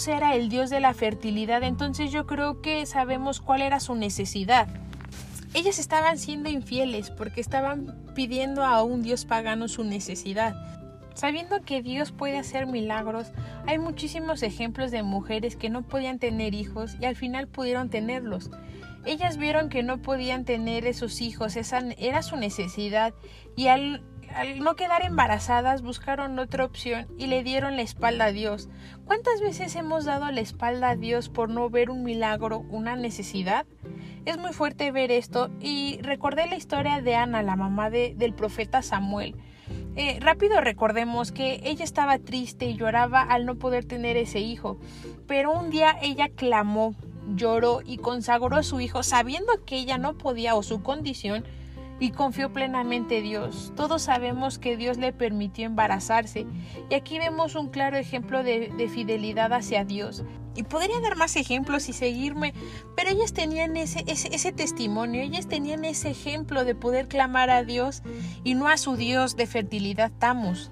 era 0.09 0.35
el 0.35 0.49
dios 0.49 0.71
de 0.71 0.81
la 0.81 0.95
fertilidad, 0.95 1.63
entonces 1.63 2.13
yo 2.13 2.27
creo 2.27 2.61
que 2.61 2.85
sabemos 2.87 3.41
cuál 3.41 3.63
era 3.63 3.81
su 3.81 3.95
necesidad. 3.95 4.69
Ellas 5.55 5.79
estaban 5.79 6.19
siendo 6.19 6.49
infieles 6.49 7.11
porque 7.11 7.41
estaban 7.41 7.95
pidiendo 8.15 8.65
a 8.65 8.83
un 8.83 9.03
dios 9.03 9.25
pagano 9.27 9.69
su 9.69 9.85
necesidad. 9.85 10.55
Sabiendo 11.15 11.61
que 11.61 11.83
Dios 11.83 12.11
puede 12.11 12.39
hacer 12.39 12.67
milagros, 12.67 13.33
hay 13.67 13.79
muchísimos 13.79 14.43
ejemplos 14.43 14.91
de 14.91 15.03
mujeres 15.03 15.57
que 15.57 15.69
no 15.69 15.83
podían 15.83 16.19
tener 16.19 16.55
hijos 16.55 16.97
y 17.01 17.05
al 17.05 17.17
final 17.17 17.49
pudieron 17.49 17.91
tenerlos. 17.91 18.51
Ellas 19.05 19.37
vieron 19.37 19.69
que 19.69 19.83
no 19.83 20.01
podían 20.01 20.45
tener 20.45 20.87
esos 20.87 21.21
hijos, 21.21 21.57
esa 21.57 21.81
era 21.99 22.23
su 22.23 22.37
necesidad, 22.37 23.15
y 23.57 23.67
al, 23.67 24.05
no 24.61 24.77
quedar 24.77 25.05
embarazadas 25.05 25.83
buscaron 25.83 26.39
otra 26.39 26.65
opción 26.65 27.07
y 27.19 27.27
le 27.27 27.43
dieron 27.43 27.77
la 27.77 27.83
espalda 27.83 28.27
a 28.27 28.33
Dios. 28.33 28.69
¿Cuántas 29.05 29.41
veces 29.41 29.75
hemos 29.77 30.05
dado 30.05 30.31
la 30.31 30.41
espalda 30.41 30.91
a 30.91 30.97
Dios 30.97 31.29
por 31.29 31.51
no 31.51 31.69
ver 31.69 31.91
un 31.91 32.03
milagro, 32.03 32.61
una 32.71 32.97
necesidad? 32.97 33.67
Es 34.25 34.39
muy 34.39 34.53
fuerte 34.53 34.93
ver 34.93 35.11
esto 35.11 35.51
y 35.61 35.99
recordé 36.03 36.47
la 36.47 36.57
historia 36.57 37.03
de 37.03 37.17
Ana, 37.17 37.43
la 37.43 37.57
mamá 37.57 37.91
del 37.91 38.35
profeta 38.35 38.83
Samuel. 38.83 39.37
Eh, 39.97 40.19
rápido 40.21 40.61
recordemos 40.61 41.33
que 41.33 41.61
ella 41.65 41.85
estaba 41.85 42.19
triste 42.19 42.67
y 42.67 42.77
lloraba 42.77 43.23
al 43.23 43.45
no 43.47 43.57
poder 43.57 43.85
tener 43.85 44.17
ese 44.17 44.41
hijo, 44.41 44.79
pero 45.27 45.53
un 45.53 45.71
día 45.71 45.97
ella 46.01 46.29
clamó 46.35 46.95
lloró 47.37 47.81
y 47.85 47.99
consagró 47.99 48.57
a 48.57 48.63
su 48.63 48.81
hijo 48.81 49.03
sabiendo 49.03 49.65
que 49.65 49.77
ella 49.77 49.99
no 49.99 50.19
podía 50.19 50.55
o 50.55 50.63
su 50.63 50.83
condición 50.83 51.45
y 52.03 52.11
confió 52.11 52.53
plenamente 52.53 53.19
en 53.19 53.25
Dios. 53.25 53.73
Todos 53.77 54.03
sabemos 54.03 54.59
que 54.59 54.77
Dios 54.77 54.99
le 54.99 55.13
permitió 55.13 55.67
embarazarse 55.67 56.47
y 56.91 56.95
aquí 56.95 57.19
vemos 57.19 57.55
un 57.55 57.69
claro 57.69 57.97
ejemplo 57.97 58.43
de, 58.43 58.91
fidelidad 58.93 59.53
hacia 59.53 59.85
Dios. 59.85 60.25
Y 60.55 60.65
podría 60.65 61.01
dar 61.01 61.17
más 61.17 61.37
ejemplos 61.37 61.89
y 61.89 61.93
seguirme, 61.93 62.53
pero 62.97 63.11
ellas 63.11 63.33
tenían 63.33 63.77
ese, 63.77 64.05
ese, 64.07 64.53
testimonio, 64.53 65.23
ellas 65.23 65.47
tenían 65.47 65.85
ese 65.85 66.11
ejemplo 66.11 66.65
de 66.65 66.75
poder 66.75 67.09
clamar 67.09 67.49
a 67.49 67.63
Dios 67.63 68.03
y 68.45 68.55
no 68.55 68.69
a 68.69 68.77
su 68.77 68.97
Dios 68.97 69.37
de 69.37 69.47
fertilidad 69.47 70.11
Tamus. 70.19 70.71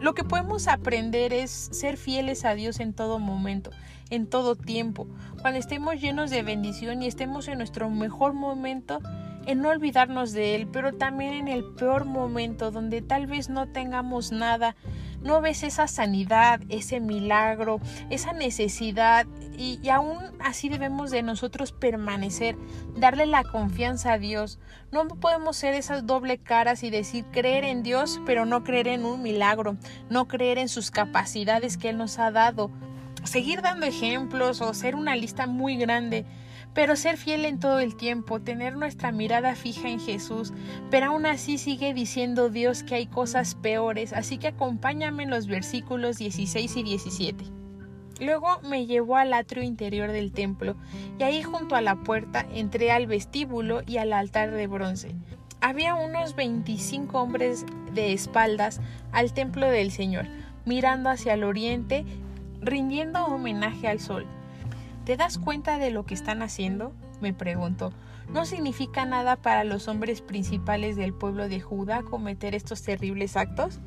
Lo 0.00 0.14
que 0.14 0.22
podemos 0.22 0.68
aprender 0.68 1.32
es 1.32 1.50
ser 1.50 1.96
fieles 1.96 2.44
a 2.44 2.54
Dios 2.54 2.78
en 2.78 2.92
todo 2.92 3.18
momento, 3.18 3.70
en 4.10 4.26
todo 4.26 4.56
tiempo. 4.56 5.06
Cuando 5.40 5.58
estemos 5.58 6.00
llenos 6.00 6.30
de 6.30 6.42
bendición 6.42 7.02
y 7.02 7.06
estemos 7.06 7.48
en 7.48 7.58
nuestro 7.58 7.90
mejor 7.90 8.32
momento, 8.32 9.00
en 9.46 9.62
no 9.62 9.68
olvidarnos 9.68 10.32
de 10.32 10.56
Él, 10.56 10.66
pero 10.66 10.92
también 10.92 11.32
en 11.32 11.48
el 11.48 11.64
peor 11.64 12.04
momento 12.04 12.70
donde 12.70 13.00
tal 13.00 13.26
vez 13.26 13.48
no 13.48 13.68
tengamos 13.68 14.32
nada, 14.32 14.76
no 15.22 15.40
ves 15.40 15.62
esa 15.62 15.88
sanidad, 15.88 16.60
ese 16.68 17.00
milagro, 17.00 17.80
esa 18.10 18.32
necesidad 18.32 19.26
y, 19.56 19.80
y, 19.82 19.88
aún 19.88 20.18
así 20.40 20.68
debemos 20.68 21.10
de 21.10 21.22
nosotros 21.22 21.72
permanecer, 21.72 22.56
darle 22.96 23.26
la 23.26 23.42
confianza 23.42 24.12
a 24.12 24.18
Dios. 24.18 24.58
No 24.92 25.08
podemos 25.08 25.56
ser 25.56 25.74
esas 25.74 26.06
doble 26.06 26.38
caras 26.38 26.82
y 26.82 26.90
decir 26.90 27.24
creer 27.32 27.64
en 27.64 27.82
Dios 27.82 28.20
pero 28.26 28.46
no 28.46 28.62
creer 28.64 28.88
en 28.88 29.04
un 29.04 29.22
milagro, 29.22 29.76
no 30.10 30.28
creer 30.28 30.58
en 30.58 30.68
sus 30.68 30.90
capacidades 30.90 31.76
que 31.76 31.88
Él 31.88 31.98
nos 31.98 32.18
ha 32.18 32.30
dado. 32.30 32.70
Seguir 33.26 33.60
dando 33.60 33.86
ejemplos 33.86 34.60
o 34.60 34.72
ser 34.72 34.94
una 34.94 35.16
lista 35.16 35.46
muy 35.46 35.76
grande 35.76 36.24
pero 36.76 36.94
ser 36.94 37.16
fiel 37.16 37.46
en 37.46 37.58
todo 37.58 37.80
el 37.80 37.96
tiempo, 37.96 38.42
tener 38.42 38.76
nuestra 38.76 39.10
mirada 39.10 39.54
fija 39.54 39.88
en 39.88 39.98
Jesús, 39.98 40.52
pero 40.90 41.06
aún 41.06 41.24
así 41.24 41.56
sigue 41.56 41.94
diciendo 41.94 42.50
Dios 42.50 42.82
que 42.82 42.96
hay 42.96 43.06
cosas 43.06 43.54
peores, 43.54 44.12
así 44.12 44.36
que 44.36 44.48
acompáñame 44.48 45.22
en 45.22 45.30
los 45.30 45.46
versículos 45.46 46.18
16 46.18 46.76
y 46.76 46.82
17. 46.82 47.44
Luego 48.20 48.60
me 48.62 48.84
llevó 48.84 49.16
al 49.16 49.32
atrio 49.32 49.62
interior 49.62 50.12
del 50.12 50.32
templo, 50.32 50.76
y 51.18 51.22
ahí 51.22 51.42
junto 51.42 51.76
a 51.76 51.80
la 51.80 51.96
puerta 51.96 52.46
entré 52.52 52.92
al 52.92 53.06
vestíbulo 53.06 53.80
y 53.86 53.96
al 53.96 54.12
altar 54.12 54.50
de 54.50 54.66
bronce. 54.66 55.14
Había 55.62 55.94
unos 55.94 56.36
25 56.36 57.18
hombres 57.18 57.64
de 57.94 58.12
espaldas 58.12 58.82
al 59.12 59.32
templo 59.32 59.66
del 59.66 59.92
Señor, 59.92 60.26
mirando 60.66 61.08
hacia 61.08 61.32
el 61.32 61.44
oriente, 61.44 62.04
rindiendo 62.66 63.24
homenaje 63.24 63.88
al 63.88 64.00
sol. 64.00 64.26
¿Te 65.04 65.16
das 65.16 65.38
cuenta 65.38 65.78
de 65.78 65.90
lo 65.90 66.04
que 66.04 66.14
están 66.14 66.42
haciendo? 66.42 66.92
me 67.20 67.32
preguntó. 67.32 67.92
¿No 68.28 68.44
significa 68.44 69.06
nada 69.06 69.36
para 69.36 69.64
los 69.64 69.88
hombres 69.88 70.20
principales 70.20 70.96
del 70.96 71.14
pueblo 71.14 71.48
de 71.48 71.60
Judá 71.60 72.02
cometer 72.02 72.54
estos 72.54 72.82
terribles 72.82 73.36
actos? 73.36 73.80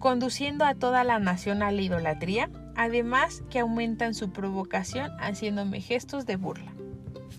conduciendo 0.00 0.64
a 0.64 0.74
toda 0.74 1.04
la 1.04 1.20
nación 1.20 1.62
a 1.62 1.70
la 1.70 1.82
idolatría, 1.82 2.50
además 2.74 3.44
que 3.50 3.60
aumentan 3.60 4.14
su 4.14 4.30
provocación 4.32 5.12
haciéndome 5.20 5.80
gestos 5.82 6.26
de 6.26 6.36
burla. 6.36 6.72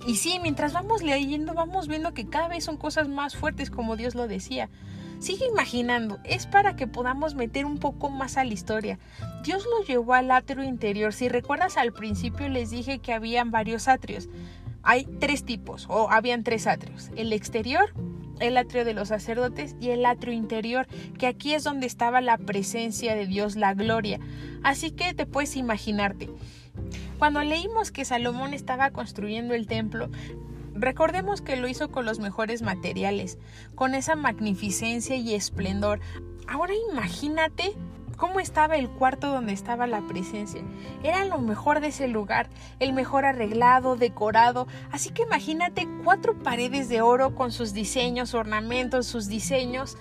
Y 0.08 0.16
sí, 0.16 0.40
mientras 0.42 0.72
vamos 0.72 1.04
leyendo 1.04 1.54
vamos 1.54 1.88
viendo 1.88 2.14
que 2.14 2.30
cada 2.30 2.48
vez 2.48 2.64
son 2.64 2.78
cosas 2.78 3.10
más 3.10 3.36
fuertes 3.36 3.70
como 3.70 3.98
Dios 3.98 4.16
lo 4.16 4.28
decía. 4.28 4.70
Sigue 5.22 5.46
imaginando, 5.46 6.20
es 6.24 6.48
para 6.48 6.76
que 6.76 6.88
podamos 6.88 7.36
meter 7.36 7.68
un 7.68 7.78
poco 7.78 8.10
más 8.10 8.38
a 8.38 8.44
la 8.44 8.54
historia. 8.54 8.98
Dios 9.44 9.64
lo 9.66 9.86
llevó 9.86 10.16
al 10.16 10.32
atrio 10.32 10.64
interior. 10.64 11.14
Si 11.14 11.30
recuerdas 11.30 11.78
al 11.78 11.94
principio 11.94 12.50
les 12.50 12.72
dije 12.72 12.98
que 12.98 13.14
habían 13.14 13.52
varios 13.52 13.88
atrios. 13.88 14.30
Hay 14.82 15.06
tres 15.20 15.46
tipos, 15.46 15.86
o 15.90 16.10
habían 16.10 16.44
tres 16.44 16.66
atrios. 16.66 17.12
El 17.16 17.34
exterior, 17.34 17.94
el 18.40 18.58
atrio 18.58 18.84
de 18.84 18.96
los 18.96 19.10
sacerdotes 19.10 19.76
y 19.80 19.90
el 19.90 20.08
atrio 20.08 20.34
interior, 20.34 20.88
que 21.20 21.28
aquí 21.28 21.54
es 21.54 21.64
donde 21.64 21.86
estaba 21.86 22.20
la 22.20 22.40
presencia 22.40 23.14
de 23.14 23.28
Dios, 23.28 23.56
la 23.56 23.76
gloria. 23.76 24.20
Así 24.64 24.90
que 24.90 25.14
te 25.14 25.28
puedes 25.28 25.56
imaginarte. 25.56 26.32
Cuando 27.20 27.44
leímos 27.44 27.92
que 27.92 28.06
Salomón 28.06 28.56
estaba 28.56 28.90
construyendo 28.90 29.54
el 29.54 29.68
templo, 29.68 30.10
Recordemos 30.74 31.42
que 31.42 31.56
lo 31.56 31.68
hizo 31.68 31.92
con 31.92 32.06
los 32.06 32.20
mejores 32.20 32.62
materiales, 32.62 33.38
con 33.76 33.96
esa 33.96 34.16
magnificencia 34.16 35.16
y 35.16 35.34
esplendor. 35.34 36.00
Ahora 36.48 36.74
imagínate 36.92 37.76
cómo 38.22 38.40
estaba 38.40 38.76
el 38.76 38.88
cuarto 38.88 39.32
donde 39.32 39.52
estaba 39.52 39.88
la 39.88 40.06
presencia. 40.08 40.62
Era 41.04 41.26
lo 41.26 41.40
mejor 41.40 41.80
de 41.80 41.88
ese 41.88 42.08
lugar, 42.08 42.50
el 42.80 42.94
mejor 42.94 43.26
arreglado, 43.26 43.96
decorado. 43.96 44.68
Así 44.92 45.10
que 45.10 45.24
imagínate 45.24 45.88
cuatro 46.04 46.38
paredes 46.38 46.88
de 46.88 47.02
oro 47.02 47.34
con 47.34 47.52
sus 47.52 47.74
diseños, 47.74 48.36
ornamentos, 48.36 49.08
sus 49.08 49.28
diseños. 49.28 49.98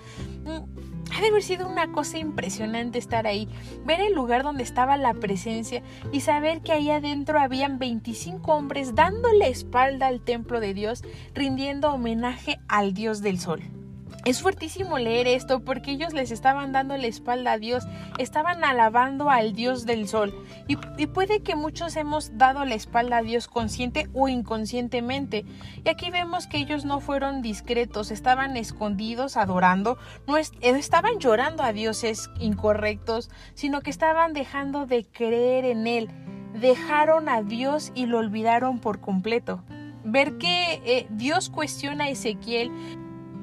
Ha 1.13 1.21
de 1.21 1.27
haber 1.27 1.43
sido 1.43 1.67
una 1.67 1.91
cosa 1.91 2.17
impresionante 2.17 2.97
estar 2.97 3.27
ahí, 3.27 3.49
ver 3.85 3.99
el 3.99 4.13
lugar 4.13 4.43
donde 4.43 4.63
estaba 4.63 4.97
la 4.97 5.13
presencia 5.13 5.83
y 6.11 6.21
saber 6.21 6.61
que 6.61 6.71
ahí 6.71 6.89
adentro 6.89 7.39
habían 7.39 7.79
25 7.79 8.51
hombres 8.53 8.95
dándole 8.95 9.49
espalda 9.49 10.07
al 10.07 10.21
templo 10.21 10.59
de 10.59 10.73
Dios, 10.73 11.03
rindiendo 11.33 11.91
homenaje 11.91 12.59
al 12.67 12.93
Dios 12.93 13.21
del 13.21 13.39
Sol. 13.39 13.80
Es 14.23 14.41
fuertísimo 14.41 14.99
leer 14.99 15.27
esto 15.27 15.61
porque 15.61 15.91
ellos 15.91 16.13
les 16.13 16.29
estaban 16.29 16.71
dando 16.71 16.95
la 16.95 17.07
espalda 17.07 17.53
a 17.53 17.57
Dios, 17.57 17.87
estaban 18.19 18.63
alabando 18.63 19.31
al 19.31 19.53
Dios 19.53 19.85
del 19.87 20.07
sol. 20.07 20.33
Y, 20.67 20.75
puede 21.07 21.41
que 21.41 21.55
muchos 21.55 21.95
hemos 21.95 22.37
dado 22.37 22.63
la 22.65 22.75
espalda 22.75 23.17
a 23.17 23.21
Dios 23.23 23.47
consciente 23.47 24.09
o 24.13 24.27
inconscientemente. 24.27 25.45
Y 25.83 25.89
aquí 25.89 26.11
vemos 26.11 26.45
que 26.45 26.57
ellos 26.57 26.85
no 26.85 26.99
fueron 26.99 27.41
discretos, 27.41 28.11
estaban 28.11 28.57
escondidos 28.57 29.37
adorando, 29.37 29.97
no 30.27 30.37
eh, 30.37 30.45
estaban 30.61 31.17
llorando 31.19 31.63
a 31.63 31.73
dioses 31.73 32.29
incorrectos, 32.39 33.31
sino 33.55 33.81
que 33.81 33.89
estaban 33.89 34.33
dejando 34.33 34.85
de 34.85 35.03
creer 35.03 35.65
en 35.65 35.87
Él. 35.87 36.09
Dejaron 36.53 37.27
a 37.27 37.41
Dios 37.41 37.91
y 37.95 38.05
lo 38.05 38.19
olvidaron 38.19 38.79
por 38.79 38.99
completo 38.99 39.63
ver 40.03 40.37
que 40.37 40.81
eh, 40.85 41.07
Dios 41.11 41.49
cuestiona 41.49 42.05
a 42.05 42.09
Ezequiel 42.09 42.71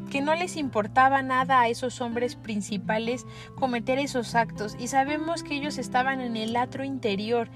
que 0.08 0.20
no 0.20 0.34
les 0.34 0.56
importaba 0.56 1.22
nada 1.22 1.60
a 1.60 1.68
esos 1.68 2.00
hombres 2.00 2.36
principales 2.36 3.26
cometer 3.54 3.98
esos 3.98 4.34
actos 4.34 4.76
y 4.78 4.88
sabemos 4.88 5.42
que 5.42 5.54
ellos 5.54 5.78
estaban 5.78 6.20
en 6.20 6.36
el 6.36 6.56
atro 6.56 6.84
interior. 6.84 7.48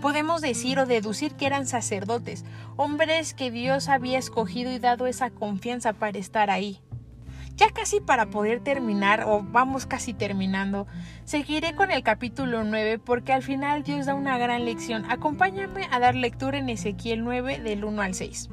Podemos 0.00 0.40
decir 0.40 0.78
o 0.78 0.86
deducir 0.86 1.34
que 1.34 1.46
eran 1.46 1.66
sacerdotes, 1.66 2.44
hombres 2.76 3.34
que 3.34 3.50
Dios 3.50 3.88
había 3.88 4.18
escogido 4.18 4.72
y 4.72 4.78
dado 4.78 5.06
esa 5.06 5.30
confianza 5.30 5.92
para 5.92 6.18
estar 6.18 6.50
ahí. 6.50 6.80
Ya 7.56 7.70
casi 7.70 8.00
para 8.00 8.30
poder 8.30 8.60
terminar, 8.60 9.24
o 9.26 9.42
vamos 9.42 9.84
casi 9.84 10.14
terminando, 10.14 10.86
seguiré 11.24 11.74
con 11.74 11.90
el 11.90 12.04
capítulo 12.04 12.62
9 12.62 13.00
porque 13.00 13.32
al 13.32 13.42
final 13.42 13.82
Dios 13.82 14.06
da 14.06 14.14
una 14.14 14.38
gran 14.38 14.64
lección. 14.64 15.10
Acompáñame 15.10 15.88
a 15.90 15.98
dar 15.98 16.14
lectura 16.14 16.58
en 16.58 16.68
Ezequiel 16.68 17.24
9 17.24 17.58
del 17.58 17.84
1 17.84 18.00
al 18.00 18.14
6. 18.14 18.48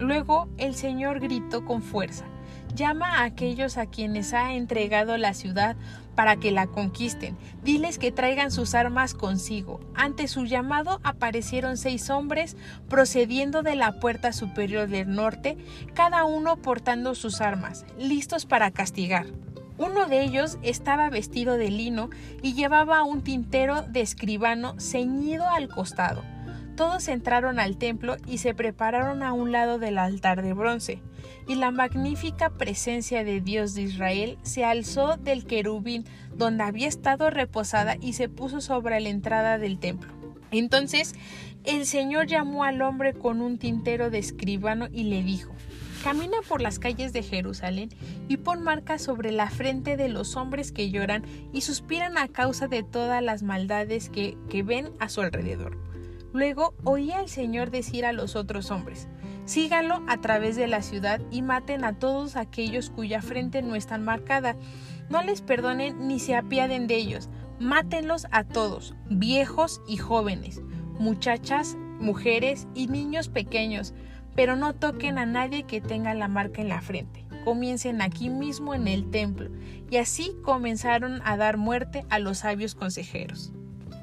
Luego 0.00 0.48
el 0.56 0.74
Señor 0.74 1.20
gritó 1.20 1.66
con 1.66 1.82
fuerza 1.82 2.31
llama 2.74 3.18
a 3.18 3.24
aquellos 3.24 3.76
a 3.76 3.86
quienes 3.86 4.32
ha 4.32 4.54
entregado 4.54 5.16
la 5.16 5.34
ciudad 5.34 5.76
para 6.14 6.36
que 6.36 6.50
la 6.50 6.66
conquisten. 6.66 7.36
Diles 7.62 7.98
que 7.98 8.12
traigan 8.12 8.50
sus 8.50 8.74
armas 8.74 9.14
consigo. 9.14 9.80
Ante 9.94 10.28
su 10.28 10.44
llamado 10.44 11.00
aparecieron 11.02 11.76
seis 11.76 12.10
hombres 12.10 12.56
procediendo 12.88 13.62
de 13.62 13.76
la 13.76 13.98
puerta 14.00 14.32
superior 14.32 14.88
del 14.88 15.14
norte, 15.14 15.56
cada 15.94 16.24
uno 16.24 16.56
portando 16.56 17.14
sus 17.14 17.40
armas, 17.40 17.84
listos 17.98 18.46
para 18.46 18.70
castigar. 18.70 19.26
Uno 19.78 20.06
de 20.06 20.22
ellos 20.22 20.58
estaba 20.62 21.08
vestido 21.08 21.56
de 21.56 21.70
lino 21.70 22.10
y 22.42 22.52
llevaba 22.54 23.04
un 23.04 23.22
tintero 23.22 23.82
de 23.82 24.02
escribano 24.02 24.78
ceñido 24.78 25.48
al 25.48 25.68
costado. 25.68 26.22
Todos 26.76 27.08
entraron 27.08 27.58
al 27.58 27.76
templo 27.76 28.16
y 28.26 28.38
se 28.38 28.54
prepararon 28.54 29.22
a 29.22 29.32
un 29.32 29.50
lado 29.52 29.78
del 29.78 29.98
altar 29.98 30.42
de 30.42 30.52
bronce, 30.52 31.02
y 31.46 31.56
la 31.56 31.70
magnífica 31.70 32.50
presencia 32.50 33.24
de 33.24 33.40
Dios 33.40 33.74
de 33.74 33.82
Israel 33.82 34.38
se 34.42 34.64
alzó 34.64 35.16
del 35.16 35.44
querubín 35.44 36.04
donde 36.34 36.64
había 36.64 36.88
estado 36.88 37.30
reposada 37.30 37.96
y 38.00 38.14
se 38.14 38.28
puso 38.28 38.60
sobre 38.60 39.00
la 39.00 39.08
entrada 39.08 39.58
del 39.58 39.78
templo. 39.78 40.12
Entonces 40.50 41.14
el 41.64 41.86
Señor 41.86 42.26
llamó 42.26 42.64
al 42.64 42.82
hombre 42.82 43.14
con 43.14 43.40
un 43.40 43.58
tintero 43.58 44.10
de 44.10 44.18
escribano 44.18 44.88
y 44.92 45.04
le 45.04 45.22
dijo, 45.22 45.52
Camina 46.02 46.38
por 46.48 46.60
las 46.60 46.80
calles 46.80 47.12
de 47.12 47.22
Jerusalén 47.22 47.90
y 48.26 48.36
pon 48.36 48.62
marcas 48.62 49.02
sobre 49.02 49.30
la 49.30 49.48
frente 49.48 49.96
de 49.96 50.08
los 50.08 50.36
hombres 50.36 50.72
que 50.72 50.90
lloran 50.90 51.24
y 51.52 51.60
suspiran 51.60 52.18
a 52.18 52.26
causa 52.26 52.66
de 52.66 52.82
todas 52.82 53.22
las 53.22 53.44
maldades 53.44 54.08
que, 54.08 54.36
que 54.50 54.64
ven 54.64 54.90
a 54.98 55.08
su 55.08 55.20
alrededor 55.20 55.91
Luego 56.32 56.74
oía 56.84 57.20
el 57.20 57.28
Señor 57.28 57.70
decir 57.70 58.06
a 58.06 58.12
los 58.12 58.36
otros 58.36 58.70
hombres, 58.70 59.08
síganlo 59.44 60.02
a 60.08 60.20
través 60.20 60.56
de 60.56 60.66
la 60.66 60.82
ciudad 60.82 61.20
y 61.30 61.42
maten 61.42 61.84
a 61.84 61.98
todos 61.98 62.36
aquellos 62.36 62.90
cuya 62.90 63.20
frente 63.20 63.62
no 63.62 63.74
está 63.74 63.98
marcada. 63.98 64.56
No 65.10 65.22
les 65.22 65.42
perdonen 65.42 66.08
ni 66.08 66.18
se 66.18 66.34
apiaden 66.34 66.86
de 66.86 66.96
ellos. 66.96 67.28
Mátenlos 67.58 68.26
a 68.30 68.44
todos, 68.44 68.94
viejos 69.08 69.82
y 69.86 69.98
jóvenes, 69.98 70.62
muchachas, 70.98 71.76
mujeres 72.00 72.66
y 72.74 72.88
niños 72.88 73.28
pequeños, 73.28 73.94
pero 74.34 74.56
no 74.56 74.74
toquen 74.74 75.18
a 75.18 75.26
nadie 75.26 75.64
que 75.64 75.80
tenga 75.80 76.14
la 76.14 76.28
marca 76.28 76.62
en 76.62 76.68
la 76.68 76.80
frente. 76.80 77.26
Comiencen 77.44 78.00
aquí 78.00 78.30
mismo 78.30 78.74
en 78.74 78.88
el 78.88 79.10
templo. 79.10 79.50
Y 79.90 79.96
así 79.96 80.32
comenzaron 80.42 81.20
a 81.24 81.36
dar 81.36 81.56
muerte 81.56 82.04
a 82.08 82.18
los 82.18 82.38
sabios 82.38 82.74
consejeros. 82.74 83.52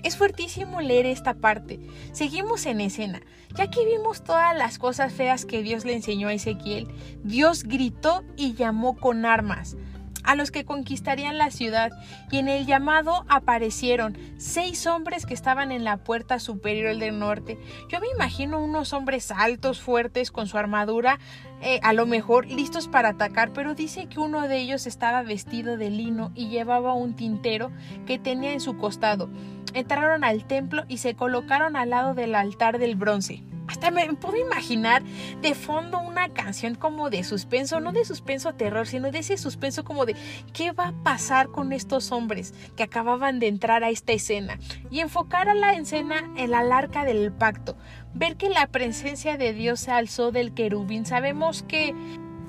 Es 0.04 0.18
fuertísimo 0.18 0.82
leer 0.82 1.06
esta 1.06 1.34
parte. 1.34 1.80
Seguimos 2.12 2.66
en 2.66 2.82
escena. 2.82 3.22
Ya 3.56 3.70
que 3.70 3.86
vimos 3.86 4.24
todas 4.24 4.56
las 4.56 4.78
cosas 4.78 5.12
feas 5.12 5.46
que 5.46 5.64
Dios 5.64 5.84
le 5.84 5.94
enseñó 5.94 6.28
a 6.28 6.34
Ezequiel, 6.34 6.88
Dios 7.24 7.64
gritó 7.64 8.24
y 8.36 8.54
llamó 8.54 8.96
con 8.96 9.26
armas 9.26 9.76
a 10.24 10.36
los 10.36 10.52
que 10.52 10.66
conquistarían 10.66 11.40
la 11.40 11.50
ciudad, 11.50 11.92
y 12.30 12.38
en 12.38 12.50
el 12.50 12.68
llamado 12.68 13.26
aparecieron 13.30 14.16
seis 14.38 14.86
hombres 14.86 15.26
que 15.26 15.34
estaban 15.34 15.72
en 15.72 15.84
la 15.84 15.98
puerta 15.98 16.38
superior 16.40 16.96
del 16.98 17.18
norte. 17.18 17.58
Yo 17.90 18.00
me 18.00 18.08
imagino 18.14 18.64
unos 18.64 18.94
hombres 18.94 19.32
altos, 19.32 19.82
fuertes, 19.82 20.32
con 20.32 20.48
su 20.48 20.60
armadura, 20.60 21.18
eh, 21.62 21.80
a 21.82 21.94
lo 21.94 22.06
mejor 22.06 22.46
listos 22.46 22.88
para 22.88 23.10
atacar, 23.10 23.54
pero 23.54 23.74
dice 23.74 24.08
que 24.08 24.20
uno 24.20 24.48
de 24.48 24.60
ellos 24.60 24.88
estaba 24.88 25.24
vestido 25.24 25.78
de 25.78 25.90
lino 25.90 26.32
y 26.36 26.50
llevaba 26.50 26.94
un 26.94 27.16
tintero 27.16 27.72
que 28.06 28.20
tenía 28.20 28.54
en 28.54 28.62
su 28.62 28.78
costado. 28.78 29.30
Entraron 29.74 30.24
al 30.24 30.46
templo 30.46 30.84
y 30.88 30.98
se 30.98 31.16
colocaron 31.16 31.76
al 31.76 31.92
lado 31.92 32.14
del 32.14 32.36
altar 32.36 32.80
del 32.80 32.96
bronce. 32.96 33.44
Hasta 33.70 33.92
me 33.92 34.12
puedo 34.16 34.36
imaginar 34.36 35.04
de 35.44 35.54
fondo 35.54 36.00
una 36.00 36.30
canción 36.30 36.74
como 36.74 37.12
de 37.12 37.24
suspenso, 37.24 37.80
no 37.80 37.92
de 37.92 38.04
suspenso 38.04 38.54
terror, 38.54 38.88
sino 38.88 39.12
de 39.12 39.20
ese 39.20 39.38
suspenso 39.38 39.84
como 39.84 40.08
de 40.08 40.16
qué 40.54 40.72
va 40.72 40.88
a 40.88 41.04
pasar 41.04 41.50
con 41.50 41.72
estos 41.72 42.12
hombres 42.12 42.56
que 42.76 42.82
acababan 42.82 43.40
de 43.40 43.48
entrar 43.48 43.84
a 43.84 43.92
esta 43.92 44.12
escena 44.12 44.58
y 44.90 45.02
enfocar 45.02 45.50
a 45.50 45.54
la 45.54 45.74
escena 45.74 46.32
en 46.36 46.50
la 46.50 46.62
arca 46.76 47.06
del 47.06 47.32
pacto, 47.32 47.78
ver 48.16 48.38
que 48.38 48.50
la 48.50 48.66
presencia 48.66 49.38
de 49.38 49.54
Dios 49.54 49.82
se 49.82 49.92
alzó 49.92 50.32
del 50.32 50.56
querubín. 50.56 51.06
Sabemos 51.06 51.62
que 51.62 51.94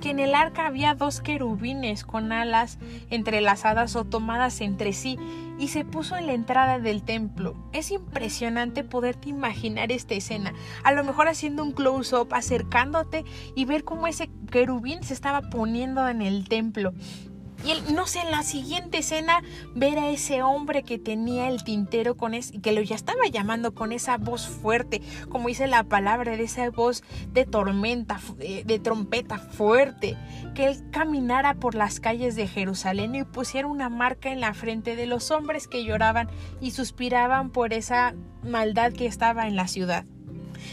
que 0.00 0.10
en 0.10 0.18
el 0.18 0.34
arca 0.34 0.66
había 0.66 0.94
dos 0.94 1.20
querubines 1.20 2.04
con 2.04 2.32
alas 2.32 2.78
entrelazadas 3.10 3.96
o 3.96 4.04
tomadas 4.04 4.62
entre 4.62 4.94
sí 4.94 5.18
y 5.60 5.68
se 5.68 5.84
puso 5.84 6.16
en 6.16 6.26
la 6.26 6.32
entrada 6.32 6.78
del 6.78 7.02
templo. 7.02 7.54
Es 7.72 7.90
impresionante 7.90 8.82
poderte 8.82 9.28
imaginar 9.28 9.92
esta 9.92 10.14
escena, 10.14 10.54
a 10.82 10.92
lo 10.92 11.04
mejor 11.04 11.28
haciendo 11.28 11.62
un 11.62 11.72
close-up, 11.72 12.28
acercándote 12.32 13.24
y 13.54 13.66
ver 13.66 13.84
cómo 13.84 14.06
ese 14.06 14.30
querubín 14.50 15.04
se 15.04 15.12
estaba 15.12 15.42
poniendo 15.42 16.08
en 16.08 16.22
el 16.22 16.48
templo. 16.48 16.92
Y 17.64 17.72
él, 17.72 17.94
no 17.94 18.06
sé, 18.06 18.20
en 18.20 18.30
la 18.30 18.42
siguiente 18.42 18.98
escena, 18.98 19.42
ver 19.74 19.98
a 19.98 20.08
ese 20.10 20.42
hombre 20.42 20.82
que 20.82 20.98
tenía 20.98 21.48
el 21.48 21.62
tintero 21.62 22.16
con 22.16 22.34
ese, 22.34 22.60
que 22.60 22.72
lo 22.72 22.80
ya 22.80 22.96
estaba 22.96 23.26
llamando 23.30 23.74
con 23.74 23.92
esa 23.92 24.16
voz 24.16 24.48
fuerte, 24.48 25.02
como 25.28 25.48
dice 25.48 25.66
la 25.66 25.84
palabra, 25.84 26.36
de 26.36 26.44
esa 26.44 26.70
voz 26.70 27.02
de 27.32 27.44
tormenta, 27.44 28.20
de 28.38 28.78
trompeta 28.78 29.38
fuerte, 29.38 30.16
que 30.54 30.66
él 30.66 30.90
caminara 30.90 31.54
por 31.54 31.74
las 31.74 32.00
calles 32.00 32.34
de 32.34 32.48
Jerusalén 32.48 33.14
y 33.14 33.24
pusiera 33.24 33.68
una 33.68 33.88
marca 33.88 34.30
en 34.30 34.40
la 34.40 34.54
frente 34.54 34.96
de 34.96 35.06
los 35.06 35.30
hombres 35.30 35.68
que 35.68 35.84
lloraban 35.84 36.28
y 36.60 36.70
suspiraban 36.70 37.50
por 37.50 37.72
esa 37.72 38.14
maldad 38.42 38.92
que 38.92 39.06
estaba 39.06 39.46
en 39.46 39.56
la 39.56 39.68
ciudad. 39.68 40.04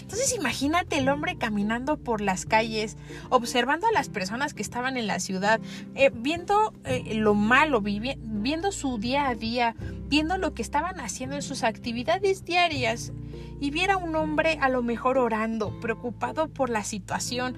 Entonces 0.02 0.36
imagínate 0.36 0.97
el 0.97 1.10
hombre 1.10 1.38
caminando 1.38 1.97
por 1.97 2.21
las 2.21 2.45
calles, 2.45 2.97
observando 3.30 3.88
a 3.88 3.91
las 3.91 4.10
personas 4.10 4.54
que 4.54 4.62
estaban 4.62 4.97
en 4.97 5.08
la 5.08 5.19
ciudad, 5.19 5.60
eh, 5.95 6.12
viendo 6.13 6.73
eh, 6.86 7.15
lo 7.15 7.34
malo, 7.34 7.82
viendo 7.82 8.71
su 8.71 8.97
día 8.97 9.28
a 9.28 9.36
día, 9.36 9.76
viendo 10.08 10.38
lo 10.38 10.54
que 10.54 10.62
estaban 10.62 11.00
haciendo 11.00 11.36
en 11.36 11.41
sus 11.41 11.63
actividades 11.63 12.45
diarias 12.45 13.12
y 13.60 13.71
viera 13.71 13.97
un 13.97 14.15
hombre 14.15 14.58
a 14.62 14.69
lo 14.69 14.84
mejor 14.84 15.17
orando, 15.17 15.80
preocupado 15.80 16.47
por 16.47 16.69
la 16.69 16.84
situación, 16.84 17.58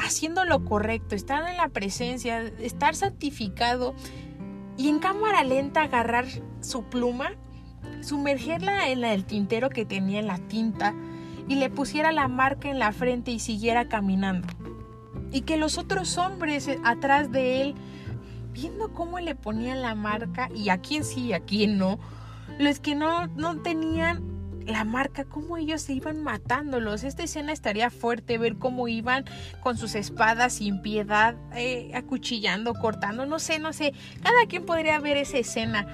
haciendo 0.00 0.44
lo 0.44 0.64
correcto, 0.64 1.14
estar 1.14 1.48
en 1.48 1.56
la 1.56 1.68
presencia, 1.68 2.42
estar 2.60 2.94
santificado 2.94 3.94
y 4.76 4.88
en 4.88 4.98
cámara 4.98 5.44
lenta 5.44 5.82
agarrar 5.82 6.26
su 6.60 6.84
pluma, 6.84 7.32
sumergerla 8.00 8.88
en 8.88 9.04
el 9.04 9.24
tintero 9.24 9.68
que 9.68 9.84
tenía 9.84 10.20
en 10.20 10.26
la 10.26 10.38
tinta, 10.38 10.94
y 11.50 11.56
le 11.56 11.68
pusiera 11.68 12.12
la 12.12 12.28
marca 12.28 12.70
en 12.70 12.78
la 12.78 12.92
frente 12.92 13.32
y 13.32 13.40
siguiera 13.40 13.88
caminando. 13.88 14.46
Y 15.32 15.40
que 15.40 15.56
los 15.56 15.78
otros 15.78 16.16
hombres 16.16 16.70
atrás 16.84 17.32
de 17.32 17.60
él, 17.60 17.74
viendo 18.52 18.92
cómo 18.92 19.18
le 19.18 19.34
ponían 19.34 19.82
la 19.82 19.96
marca, 19.96 20.48
y 20.54 20.68
a 20.68 20.78
quién 20.78 21.02
sí 21.02 21.22
y 21.22 21.32
a 21.32 21.40
quién 21.40 21.76
no, 21.76 21.98
los 22.60 22.78
que 22.78 22.94
no, 22.94 23.26
no 23.26 23.60
tenían 23.62 24.22
la 24.64 24.84
marca, 24.84 25.24
cómo 25.24 25.56
ellos 25.56 25.82
se 25.82 25.92
iban 25.92 26.22
matándolos. 26.22 27.02
Esta 27.02 27.24
escena 27.24 27.50
estaría 27.50 27.90
fuerte, 27.90 28.38
ver 28.38 28.56
cómo 28.56 28.86
iban 28.86 29.24
con 29.60 29.76
sus 29.76 29.96
espadas 29.96 30.52
sin 30.52 30.82
piedad, 30.82 31.34
eh, 31.56 31.90
acuchillando, 31.94 32.74
cortando, 32.74 33.26
no 33.26 33.40
sé, 33.40 33.58
no 33.58 33.72
sé. 33.72 33.92
Cada 34.22 34.46
quien 34.48 34.64
podría 34.64 35.00
ver 35.00 35.16
esa 35.16 35.38
escena. 35.38 35.88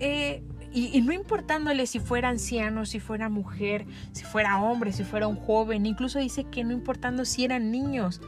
Eh, 0.00 0.42
y, 0.74 1.00
no 1.02 1.12
importándole 1.12 1.86
si 1.86 2.00
fuera 2.00 2.28
anciano, 2.28 2.86
si 2.86 3.00
fuera 3.00 3.28
mujer, 3.28 3.86
si 4.12 4.24
fuera 4.24 4.60
hombre, 4.60 4.92
si 4.92 5.04
fuera 5.04 5.26
un 5.26 5.36
joven, 5.36 5.86
incluso 5.86 6.18
dice 6.18 6.44
que 6.44 6.64
no 6.64 6.72
importando 6.72 7.24
si 7.24 7.44
eran 7.44 7.70
niños 7.70 8.20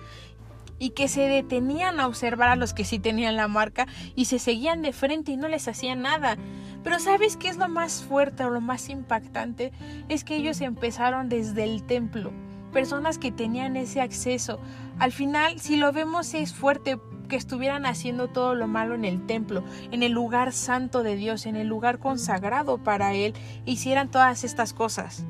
y 0.79 0.91
que 0.91 1.09
se 1.09 1.23
detenían 1.23 2.01
a 2.01 2.07
observar 2.07 2.51
a 2.51 2.57
los 2.57 2.75
que 2.75 2.85
sí 2.85 2.99
tenían 2.99 3.37
la 3.37 3.49
marca 3.49 3.87
y 4.15 4.27
se 4.27 4.39
seguían 4.39 4.83
de 4.83 4.93
frente 4.93 5.33
y 5.33 5.37
no 5.37 5.49
les 5.49 5.69
hacían 5.69 6.03
nada. 6.03 6.37
Pero 6.83 6.99
¿sabes 6.99 7.37
qué 7.37 7.49
es 7.49 7.57
lo 7.57 7.69
más 7.69 8.03
fuerte 8.03 8.45
o 8.45 8.51
lo 8.51 8.61
más 8.61 8.89
impactante? 8.89 9.73
Es 10.09 10.25
que 10.25 10.37
ellos 10.37 10.61
empezaron 10.61 11.29
desde 11.29 11.65
el 11.65 11.85
templo, 11.85 12.33
personas 12.73 13.19
que 13.19 13.33
tenían 13.33 13.77
ese 13.77 14.01
acceso. 14.01 14.61
Al 14.99 15.13
final, 15.13 15.59
si 15.61 15.77
lo 15.77 15.93
vemos 15.93 16.35
es 16.35 16.53
fuerte 16.53 16.99
que 17.25 17.37
estuvieran 17.37 17.87
haciendo 17.87 18.29
todo 18.29 18.55
lo 18.55 18.67
malo 18.67 18.95
en 18.95 19.05
el 19.05 19.27
templo, 19.27 19.65
en 19.91 20.03
el 20.03 20.13
lugar 20.13 20.53
santo 20.53 21.03
de 21.03 21.17
Dios, 21.17 21.47
en 21.47 21.57
el 21.57 21.67
lugar 21.67 21.99
consagrado 21.99 22.79
para 22.79 23.15
Él, 23.15 23.35
hicieran 23.65 24.11
todas 24.11 24.45
estas 24.45 24.73
cosas. 24.73 25.25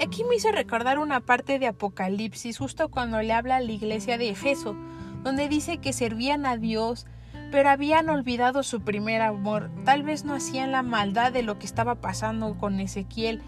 Aquí 0.00 0.22
me 0.24 0.36
hizo 0.36 0.52
recordar 0.52 0.98
una 0.98 1.20
parte 1.20 1.58
de 1.58 1.66
Apocalipsis, 1.66 2.58
justo 2.58 2.88
cuando 2.88 3.20
le 3.20 3.32
habla 3.32 3.56
a 3.56 3.60
la 3.60 3.72
iglesia 3.72 4.16
de 4.16 4.30
Efeso, 4.30 4.76
donde 5.24 5.48
dice 5.48 5.78
que 5.78 5.92
servían 5.92 6.46
a 6.46 6.56
Dios, 6.56 7.06
pero 7.50 7.70
habían 7.70 8.08
olvidado 8.08 8.62
su 8.62 8.82
primer 8.82 9.22
amor. 9.22 9.70
Tal 9.84 10.02
vez 10.02 10.24
no 10.24 10.34
hacían 10.34 10.70
la 10.70 10.82
maldad 10.82 11.32
de 11.32 11.42
lo 11.42 11.58
que 11.58 11.66
estaba 11.66 11.96
pasando 11.96 12.56
con 12.58 12.78
Ezequiel, 12.78 13.42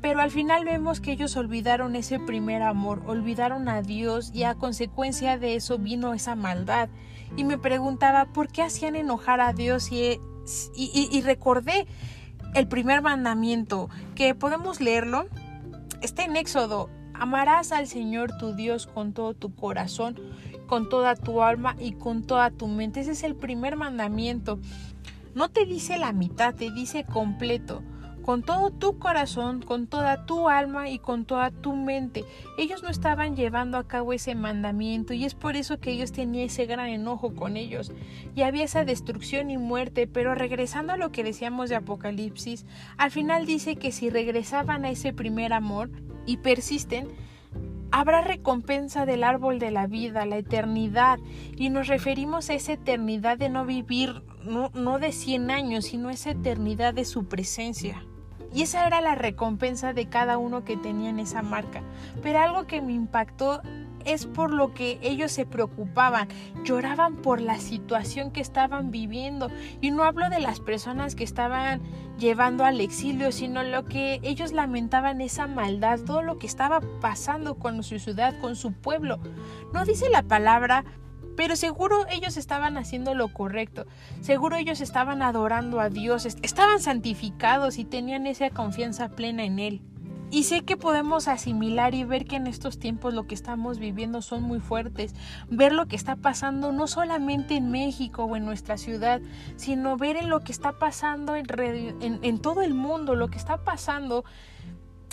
pero 0.00 0.20
al 0.20 0.30
final 0.30 0.64
vemos 0.64 1.00
que 1.00 1.12
ellos 1.12 1.36
olvidaron 1.36 1.94
ese 1.94 2.18
primer 2.18 2.62
amor, 2.62 3.02
olvidaron 3.06 3.68
a 3.68 3.82
Dios 3.82 4.30
y 4.34 4.42
a 4.44 4.54
consecuencia 4.54 5.38
de 5.38 5.54
eso 5.54 5.78
vino 5.78 6.14
esa 6.14 6.34
maldad. 6.34 6.88
Y 7.36 7.44
me 7.44 7.58
preguntaba 7.58 8.26
por 8.26 8.48
qué 8.48 8.62
hacían 8.62 8.96
enojar 8.96 9.40
a 9.40 9.52
Dios 9.52 9.90
y, 9.90 10.20
y, 10.74 11.22
recordé 11.22 11.86
el 12.54 12.68
primer 12.68 13.02
mandamiento 13.02 13.88
que 14.14 14.34
podemos 14.34 14.80
leerlo. 14.80 15.26
Está 16.00 16.24
en 16.24 16.36
Éxodo. 16.36 16.90
Amarás 17.14 17.72
al 17.72 17.86
Señor 17.86 18.36
tu 18.38 18.54
Dios 18.54 18.86
con 18.86 19.12
todo 19.12 19.34
tu 19.34 19.54
corazón, 19.54 20.18
con 20.66 20.88
toda 20.88 21.14
tu 21.14 21.42
alma 21.42 21.76
y 21.78 21.92
con 21.92 22.24
toda 22.24 22.50
tu 22.50 22.66
mente. 22.66 23.00
Ese 23.00 23.12
es 23.12 23.22
el 23.22 23.36
primer 23.36 23.76
mandamiento. 23.76 24.58
No 25.34 25.48
te 25.48 25.64
dice 25.64 25.98
la 25.98 26.12
mitad, 26.12 26.54
te 26.54 26.70
dice 26.70 27.04
completo 27.04 27.82
con 28.22 28.42
todo 28.42 28.70
tu 28.70 28.98
corazón, 28.98 29.62
con 29.62 29.86
toda 29.86 30.24
tu 30.26 30.48
alma 30.48 30.88
y 30.88 30.98
con 30.98 31.24
toda 31.24 31.50
tu 31.50 31.74
mente. 31.74 32.24
Ellos 32.56 32.82
no 32.82 32.88
estaban 32.88 33.36
llevando 33.36 33.78
a 33.78 33.86
cabo 33.86 34.12
ese 34.12 34.34
mandamiento 34.34 35.12
y 35.12 35.24
es 35.24 35.34
por 35.34 35.56
eso 35.56 35.80
que 35.80 35.90
ellos 35.90 36.12
tenían 36.12 36.46
ese 36.46 36.66
gran 36.66 36.88
enojo 36.88 37.34
con 37.34 37.56
ellos. 37.56 37.92
Y 38.34 38.42
había 38.42 38.64
esa 38.64 38.84
destrucción 38.84 39.50
y 39.50 39.58
muerte, 39.58 40.06
pero 40.06 40.34
regresando 40.34 40.92
a 40.92 40.96
lo 40.96 41.12
que 41.12 41.24
decíamos 41.24 41.68
de 41.68 41.76
Apocalipsis, 41.76 42.64
al 42.96 43.10
final 43.10 43.46
dice 43.46 43.76
que 43.76 43.92
si 43.92 44.10
regresaban 44.10 44.84
a 44.84 44.90
ese 44.90 45.12
primer 45.12 45.52
amor 45.52 45.90
y 46.24 46.38
persisten, 46.38 47.08
habrá 47.92 48.22
recompensa 48.22 49.06
del 49.06 49.22
árbol 49.22 49.58
de 49.58 49.70
la 49.70 49.86
vida, 49.86 50.24
la 50.24 50.38
eternidad, 50.38 51.18
y 51.56 51.68
nos 51.68 51.88
referimos 51.88 52.48
a 52.50 52.54
esa 52.54 52.72
eternidad 52.72 53.38
de 53.38 53.50
no 53.50 53.66
vivir, 53.66 54.22
no, 54.44 54.98
de 54.98 55.12
100 55.12 55.50
años, 55.50 55.84
sino 55.84 56.10
esa 56.10 56.30
eternidad 56.30 56.94
de 56.94 57.04
su 57.04 57.26
presencia. 57.26 58.04
Y 58.52 58.62
esa 58.62 58.86
era 58.86 59.00
la 59.00 59.14
recompensa 59.14 59.92
de 59.92 60.08
cada 60.08 60.38
uno 60.38 60.64
que 60.64 60.76
tenían 60.76 61.18
esa 61.18 61.42
marca. 61.42 61.82
Pero 62.22 62.38
algo 62.38 62.66
que 62.66 62.82
me 62.82 62.92
impactó 62.92 63.62
es 64.04 64.26
por 64.26 64.52
lo 64.52 64.74
que 64.74 64.98
ellos 65.02 65.32
se 65.32 65.46
preocupaban, 65.46 66.28
lloraban 66.64 67.16
por 67.16 67.40
la 67.40 67.58
situación 67.58 68.30
que 68.30 68.40
estaban 68.40 68.90
viviendo. 68.90 69.48
Y 69.80 69.90
no 69.90 70.04
hablo 70.04 70.28
de 70.28 70.40
las 70.40 70.60
personas 70.60 71.14
que 71.14 71.24
estaban 71.24 71.80
llevando 72.18 72.64
al 72.64 72.80
exilio, 72.80 73.32
sino 73.32 73.62
lo 73.62 73.84
que 73.84 74.20
ellos 74.22 74.52
lamentaban 74.52 75.20
esa 75.20 75.46
maldad, 75.46 76.00
todo 76.00 76.22
lo 76.22 76.38
que 76.38 76.46
estaba 76.46 76.80
pasando 77.00 77.56
con 77.56 77.82
su 77.82 77.98
ciudad, 77.98 78.38
con 78.40 78.56
su 78.56 78.72
pueblo. 78.72 79.18
No 79.72 79.84
dice 79.84 80.08
la 80.10 80.22
palabra, 80.22 80.84
pero 81.36 81.56
seguro 81.56 82.06
ellos 82.10 82.36
estaban 82.36 82.76
haciendo 82.76 83.14
lo 83.14 83.32
correcto, 83.32 83.86
seguro 84.20 84.56
ellos 84.56 84.80
estaban 84.80 85.22
adorando 85.22 85.80
a 85.80 85.88
Dios, 85.88 86.26
estaban 86.26 86.80
santificados 86.80 87.78
y 87.78 87.84
tenían 87.84 88.26
esa 88.26 88.50
confianza 88.50 89.08
plena 89.10 89.44
en 89.44 89.58
Él. 89.58 89.82
Y 90.32 90.44
sé 90.44 90.62
que 90.62 90.78
podemos 90.78 91.28
asimilar 91.28 91.94
y 91.94 92.04
ver 92.04 92.24
que 92.24 92.36
en 92.36 92.46
estos 92.46 92.78
tiempos 92.78 93.12
lo 93.12 93.26
que 93.26 93.34
estamos 93.34 93.78
viviendo 93.78 94.22
son 94.22 94.42
muy 94.42 94.60
fuertes. 94.60 95.14
Ver 95.50 95.74
lo 95.74 95.88
que 95.88 95.94
está 95.94 96.16
pasando 96.16 96.72
no 96.72 96.86
solamente 96.86 97.54
en 97.54 97.70
México 97.70 98.24
o 98.24 98.34
en 98.34 98.46
nuestra 98.46 98.78
ciudad, 98.78 99.20
sino 99.56 99.98
ver 99.98 100.16
en 100.16 100.30
lo 100.30 100.40
que 100.40 100.52
está 100.52 100.78
pasando 100.78 101.36
en, 101.36 101.44
en 102.00 102.38
todo 102.38 102.62
el 102.62 102.72
mundo, 102.72 103.14
lo 103.14 103.28
que 103.28 103.36
está 103.36 103.58
pasando 103.58 104.24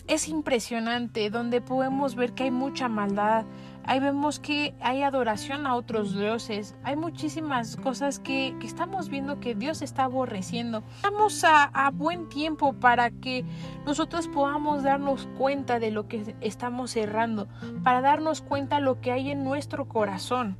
es 0.10 0.28
impresionante, 0.28 1.30
donde 1.30 1.62
podemos 1.62 2.16
ver 2.16 2.34
que 2.34 2.46
hay 2.46 2.52
mucha 2.52 2.88
maldad, 2.88 3.46
Ahí 3.90 4.00
vemos 4.00 4.40
que 4.40 4.76
hay 4.82 5.02
adoración 5.02 5.66
a 5.66 5.74
otros 5.74 6.14
dioses. 6.14 6.76
Hay 6.84 6.96
muchísimas 6.96 7.76
cosas 7.76 8.20
que, 8.20 8.56
estamos 8.62 9.10
viendo 9.10 9.40
que 9.40 9.56
Dios 9.56 9.82
está 9.82 10.04
aborreciendo. 10.04 10.84
Estamos 10.98 11.44
a, 11.44 11.64
a, 11.64 11.90
buen 11.90 12.30
tiempo 12.30 12.74
para 12.74 13.10
que 13.10 13.46
nosotros 13.88 14.28
podamos 14.28 14.84
darnos 14.84 15.28
cuenta 15.40 15.80
de 15.80 15.90
lo 15.90 16.08
que 16.08 16.36
estamos 16.40 16.96
errando, 16.96 17.48
para 17.84 18.02
darnos 18.02 18.42
cuenta 18.44 18.80
lo 18.80 19.02
que 19.02 19.12
hay 19.12 19.32
en 19.32 19.44
nuestro 19.44 19.88
corazón 19.88 20.56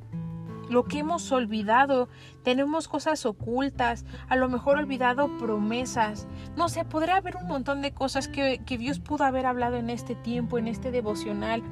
lo 0.70 0.84
que 0.84 1.00
hemos 1.00 1.30
olvidado, 1.32 2.08
tenemos 2.42 2.88
cosas 2.88 3.26
ocultas, 3.26 4.06
a 4.28 4.36
lo 4.36 4.48
mejor 4.48 4.78
olvidado 4.78 5.36
promesas, 5.38 6.26
no 6.56 6.68
sé, 6.68 6.84
podría 6.84 7.16
haber 7.16 7.36
un 7.36 7.46
montón 7.46 7.82
de 7.82 7.92
cosas 7.92 8.28
que, 8.28 8.62
que 8.64 8.78
Dios 8.78 9.00
pudo 9.00 9.24
haber 9.24 9.46
hablado 9.46 9.76
en 9.76 9.90
este 9.90 10.14
tiempo, 10.14 10.56
en 10.56 10.68
este 10.68 10.90
devocional, 10.90 11.62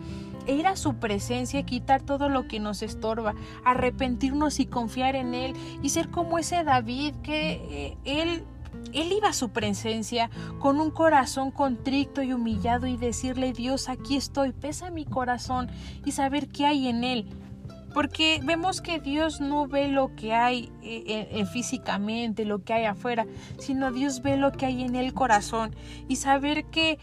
e 0.47 0.55
ir 0.55 0.67
a 0.67 0.77
su 0.77 0.97
presencia, 0.97 1.65
quitar 1.65 2.03
todo 2.03 2.29
lo 2.29 2.49
que 2.49 2.59
nos 2.59 2.83
estorba, 2.83 3.35
arrepentirnos 3.65 4.61
y 4.61 4.67
confiar 4.67 5.15
en 5.15 5.35
Él 5.35 5.55
y 5.83 5.91
ser 5.91 6.11
como 6.11 6.39
ese 6.39 6.65
David 6.65 7.15
que 7.23 7.53
eh, 7.71 7.99
Él 8.05 8.45
él 8.93 9.13
iba 9.13 9.29
a 9.29 9.33
su 9.33 9.51
presencia 9.51 10.31
con 10.59 10.81
un 10.81 10.91
corazón 10.91 11.51
contrito 11.51 12.23
y 12.23 12.33
humillado 12.33 12.87
y 12.87 12.97
decirle, 12.97 13.53
Dios, 13.53 13.89
aquí 13.89 14.17
estoy, 14.17 14.53
pesa 14.53 14.91
mi 14.91 15.05
corazón 15.05 15.69
y 16.05 16.13
saber 16.13 16.49
qué 16.49 16.67
hay 16.67 16.89
en 16.89 17.05
él. 17.05 17.27
Porque 17.99 18.41
vemos 18.45 18.81
que 18.81 19.01
Dios 19.01 19.41
no 19.41 19.67
ve 19.67 19.89
lo 19.89 20.15
que 20.15 20.33
hay 20.33 20.71
eh, 20.83 21.45
físicamente, 21.53 22.45
lo 22.45 22.63
que 22.63 22.73
hay 22.73 22.85
afuera, 22.85 23.27
sino 23.59 23.91
Dios 23.91 24.23
ve 24.23 24.37
lo 24.37 24.53
que 24.53 24.67
hay 24.67 24.85
en 24.85 24.95
el 24.95 25.13
corazón 25.15 25.75
y 26.07 26.15
saber 26.15 26.67
que 26.67 27.01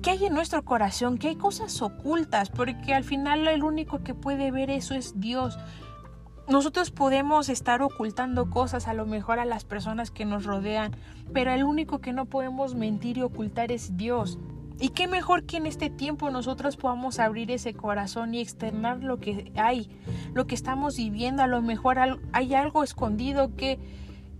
¿Qué 0.00 0.10
hay 0.10 0.26
en 0.26 0.34
nuestro 0.34 0.64
corazón? 0.64 1.18
Que 1.18 1.26
hay 1.26 1.34
cosas 1.34 1.82
ocultas, 1.82 2.50
porque 2.50 2.94
al 2.94 3.02
final 3.02 3.48
el 3.48 3.64
único 3.64 4.04
que 4.04 4.14
puede 4.14 4.52
ver 4.52 4.70
eso 4.70 4.94
es 4.94 5.18
Dios. 5.18 5.58
nosotros 6.46 6.92
podemos 6.92 7.48
estar 7.48 7.82
ocultando 7.82 8.48
cosas 8.48 8.86
a 8.86 8.94
lo 8.94 9.06
mejor 9.06 9.40
a 9.40 9.44
las 9.44 9.64
personas 9.64 10.12
que 10.12 10.24
nos 10.24 10.44
rodean, 10.44 10.94
pero 11.34 11.50
el 11.50 11.64
único 11.64 11.98
que 11.98 12.12
no 12.12 12.26
podemos 12.26 12.76
mentir 12.76 13.18
y 13.18 13.22
ocultar 13.22 13.72
es 13.72 13.96
Dios. 13.96 14.38
Y 14.80 14.90
qué 14.90 15.08
mejor 15.08 15.44
que 15.44 15.56
en 15.56 15.66
este 15.66 15.90
tiempo 15.90 16.30
nosotros 16.30 16.76
podamos 16.76 17.18
abrir 17.18 17.50
ese 17.50 17.74
corazón 17.74 18.34
y 18.34 18.40
externar 18.40 19.02
lo 19.02 19.18
que 19.18 19.50
hay, 19.56 19.90
lo 20.34 20.46
que 20.46 20.54
estamos 20.54 20.96
viviendo. 20.96 21.42
A 21.42 21.48
lo 21.48 21.62
mejor 21.62 21.98
hay 22.32 22.54
algo 22.54 22.84
escondido 22.84 23.56
que, 23.56 23.80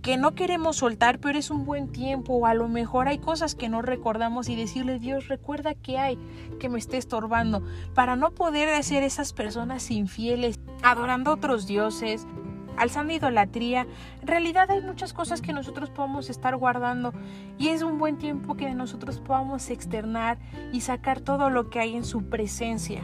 que 0.01 0.15
no 0.15 0.35
queremos 0.35 0.77
soltar, 0.77 1.19
pero 1.19 1.37
es 1.37 1.51
un 1.51 1.65
buen 1.65 1.91
tiempo. 1.91 2.35
O 2.35 2.45
a 2.45 2.53
lo 2.53 2.69
mejor 2.69 3.09
hay 3.09 3.17
cosas 3.17 3.53
que 3.53 3.67
no 3.67 3.81
recordamos 3.81 4.47
y 4.47 4.55
decirle, 4.55 4.97
Dios, 4.97 5.27
recuerda 5.27 5.73
que 5.73 5.97
hay 5.97 6.17
que 6.57 6.69
me 6.69 6.79
esté 6.79 6.95
estorbando. 6.95 7.61
Para 7.93 8.15
no 8.15 8.31
poder 8.31 8.81
ser 8.85 9.03
esas 9.03 9.33
personas 9.33 9.91
infieles, 9.91 10.57
adorando 10.83 11.31
a 11.31 11.33
otros 11.33 11.67
dioses, 11.67 12.25
alzando 12.77 13.13
idolatría. 13.13 13.87
En 14.21 14.27
realidad 14.27 14.69
hay 14.71 14.81
muchas 14.81 15.13
cosas 15.13 15.41
que 15.41 15.53
nosotros 15.53 15.89
podemos 15.89 16.29
estar 16.29 16.55
guardando 16.55 17.13
y 17.57 17.69
es 17.69 17.81
un 17.81 17.97
buen 17.97 18.17
tiempo 18.17 18.55
que 18.55 18.73
nosotros 18.73 19.19
podamos 19.19 19.69
externar 19.69 20.37
y 20.71 20.81
sacar 20.81 21.19
todo 21.21 21.49
lo 21.49 21.69
que 21.69 21.79
hay 21.79 21.95
en 21.95 22.03
su 22.03 22.29
presencia. 22.29 23.01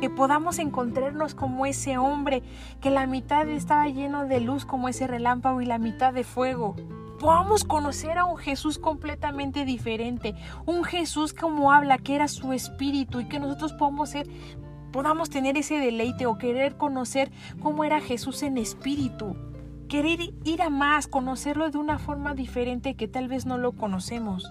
Que 0.00 0.10
podamos 0.10 0.58
encontrarnos 0.58 1.34
como 1.34 1.64
ese 1.64 1.96
hombre, 1.96 2.42
que 2.80 2.90
la 2.90 3.06
mitad 3.06 3.48
estaba 3.48 3.88
lleno 3.88 4.26
de 4.26 4.40
luz 4.40 4.66
como 4.66 4.88
ese 4.88 5.06
relámpago 5.06 5.62
y 5.62 5.66
la 5.66 5.78
mitad 5.78 6.12
de 6.12 6.22
fuego 6.22 6.76
podamos 7.18 7.64
conocer 7.64 8.18
a 8.18 8.24
un 8.24 8.36
Jesús 8.36 8.78
completamente 8.78 9.64
diferente, 9.64 10.34
un 10.66 10.84
Jesús 10.84 11.32
como 11.32 11.72
habla, 11.72 11.98
que 11.98 12.14
era 12.14 12.28
su 12.28 12.52
espíritu 12.52 13.20
y 13.20 13.28
que 13.28 13.40
nosotros 13.40 13.72
podamos 13.72 14.10
ser 14.10 14.28
podamos 14.96 15.28
tener 15.28 15.58
ese 15.58 15.78
deleite 15.78 16.24
o 16.24 16.38
querer 16.38 16.78
conocer 16.78 17.30
cómo 17.60 17.84
era 17.84 18.00
Jesús 18.00 18.42
en 18.42 18.56
espíritu. 18.56 19.36
Querer 19.90 20.32
ir 20.42 20.62
a 20.62 20.70
más, 20.70 21.06
conocerlo 21.06 21.68
de 21.68 21.76
una 21.76 21.98
forma 21.98 22.34
diferente 22.34 22.94
que 22.94 23.06
tal 23.06 23.28
vez 23.28 23.44
no 23.44 23.58
lo 23.58 23.72
conocemos. 23.72 24.50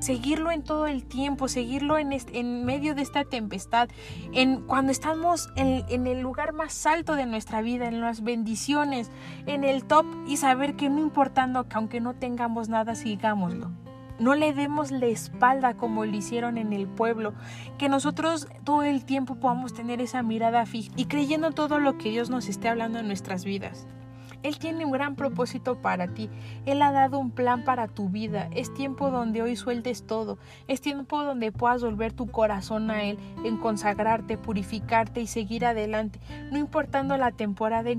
Seguirlo 0.00 0.50
en 0.50 0.64
todo 0.64 0.88
el 0.88 1.04
tiempo, 1.04 1.46
seguirlo 1.46 1.98
en, 1.98 2.10
en 2.12 2.64
medio 2.64 2.96
de 2.96 3.02
esta 3.02 3.22
tempestad, 3.22 3.88
en 4.32 4.62
cuando 4.62 4.90
estamos 4.90 5.50
en, 5.54 5.84
en 5.88 6.08
el 6.08 6.18
lugar 6.20 6.52
más 6.52 6.84
alto 6.84 7.14
de 7.14 7.26
nuestra 7.26 7.62
vida, 7.62 7.86
en 7.86 8.00
las 8.00 8.24
bendiciones, 8.24 9.12
en 9.46 9.62
el 9.62 9.84
top 9.84 10.04
y 10.26 10.38
saber 10.38 10.74
que 10.74 10.88
no 10.90 10.98
importando 10.98 11.68
que 11.68 11.76
aunque 11.76 12.00
no 12.00 12.12
tengamos 12.14 12.68
nada, 12.68 12.96
sigámoslo. 12.96 13.70
No 14.18 14.34
le 14.34 14.52
demos 14.52 14.90
la 14.90 15.06
espalda 15.06 15.74
como 15.74 16.04
lo 16.04 16.16
hicieron 16.16 16.58
en 16.58 16.72
el 16.72 16.86
pueblo. 16.86 17.34
Que 17.78 17.88
nosotros 17.88 18.48
todo 18.64 18.82
el 18.82 19.04
tiempo 19.04 19.36
podamos 19.36 19.74
tener 19.74 20.00
esa 20.00 20.22
mirada 20.22 20.64
fija 20.66 20.92
y 20.96 21.06
creyendo 21.06 21.52
todo 21.52 21.78
lo 21.78 21.98
que 21.98 22.10
Dios 22.10 22.30
nos 22.30 22.48
esté 22.48 22.68
hablando 22.68 22.98
en 22.98 23.06
nuestras 23.06 23.44
vidas. 23.44 23.86
Él 24.42 24.58
tiene 24.58 24.84
un 24.84 24.92
gran 24.92 25.16
propósito 25.16 25.82
para 25.82 26.08
ti. 26.08 26.30
Él 26.66 26.80
ha 26.82 26.92
dado 26.92 27.18
un 27.18 27.32
plan 27.32 27.64
para 27.64 27.88
tu 27.88 28.08
vida. 28.08 28.48
Es 28.52 28.72
tiempo 28.72 29.10
donde 29.10 29.42
hoy 29.42 29.56
sueltes 29.56 30.06
todo. 30.06 30.38
Es 30.68 30.80
tiempo 30.80 31.24
donde 31.24 31.52
puedas 31.52 31.82
volver 31.82 32.12
tu 32.12 32.28
corazón 32.28 32.90
a 32.90 33.02
Él, 33.02 33.18
en 33.44 33.56
consagrarte, 33.56 34.38
purificarte 34.38 35.20
y 35.20 35.26
seguir 35.26 35.64
adelante. 35.64 36.20
No 36.52 36.58
importando 36.58 37.16
la 37.16 37.32
temporada, 37.32 37.90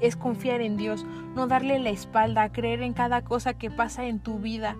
es 0.00 0.16
confiar 0.16 0.60
en 0.60 0.76
Dios, 0.76 1.04
no 1.34 1.46
darle 1.46 1.78
la 1.78 1.90
espalda, 1.90 2.50
creer 2.50 2.82
en 2.82 2.94
cada 2.94 3.22
cosa 3.22 3.54
que 3.54 3.70
pasa 3.70 4.06
en 4.06 4.20
tu 4.20 4.38
vida. 4.38 4.76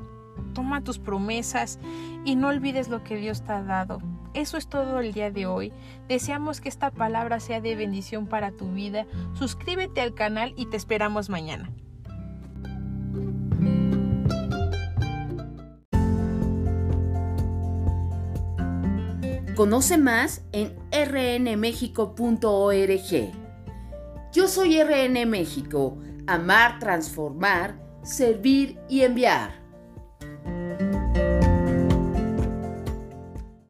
Toma 0.52 0.82
tus 0.82 0.98
promesas 0.98 1.78
y 2.24 2.36
no 2.36 2.48
olvides 2.48 2.88
lo 2.88 3.02
que 3.04 3.16
Dios 3.16 3.42
te 3.42 3.52
ha 3.52 3.62
dado. 3.62 4.00
Eso 4.34 4.56
es 4.56 4.68
todo 4.68 5.00
el 5.00 5.12
día 5.12 5.30
de 5.30 5.46
hoy. 5.46 5.72
Deseamos 6.08 6.60
que 6.60 6.68
esta 6.68 6.90
palabra 6.90 7.40
sea 7.40 7.60
de 7.60 7.74
bendición 7.74 8.26
para 8.26 8.52
tu 8.52 8.70
vida. 8.72 9.06
Suscríbete 9.34 10.00
al 10.00 10.14
canal 10.14 10.54
y 10.56 10.66
te 10.66 10.76
esperamos 10.76 11.28
mañana. 11.28 11.70
Conoce 19.56 19.98
más 19.98 20.42
en 20.52 20.74
rnmexico.org. 20.90 22.20
Yo 24.32 24.48
soy 24.48 24.82
RN 24.82 25.26
México. 25.26 25.98
Amar, 26.26 26.78
transformar, 26.78 27.78
servir 28.02 28.78
y 28.88 29.02
enviar. 29.02 29.59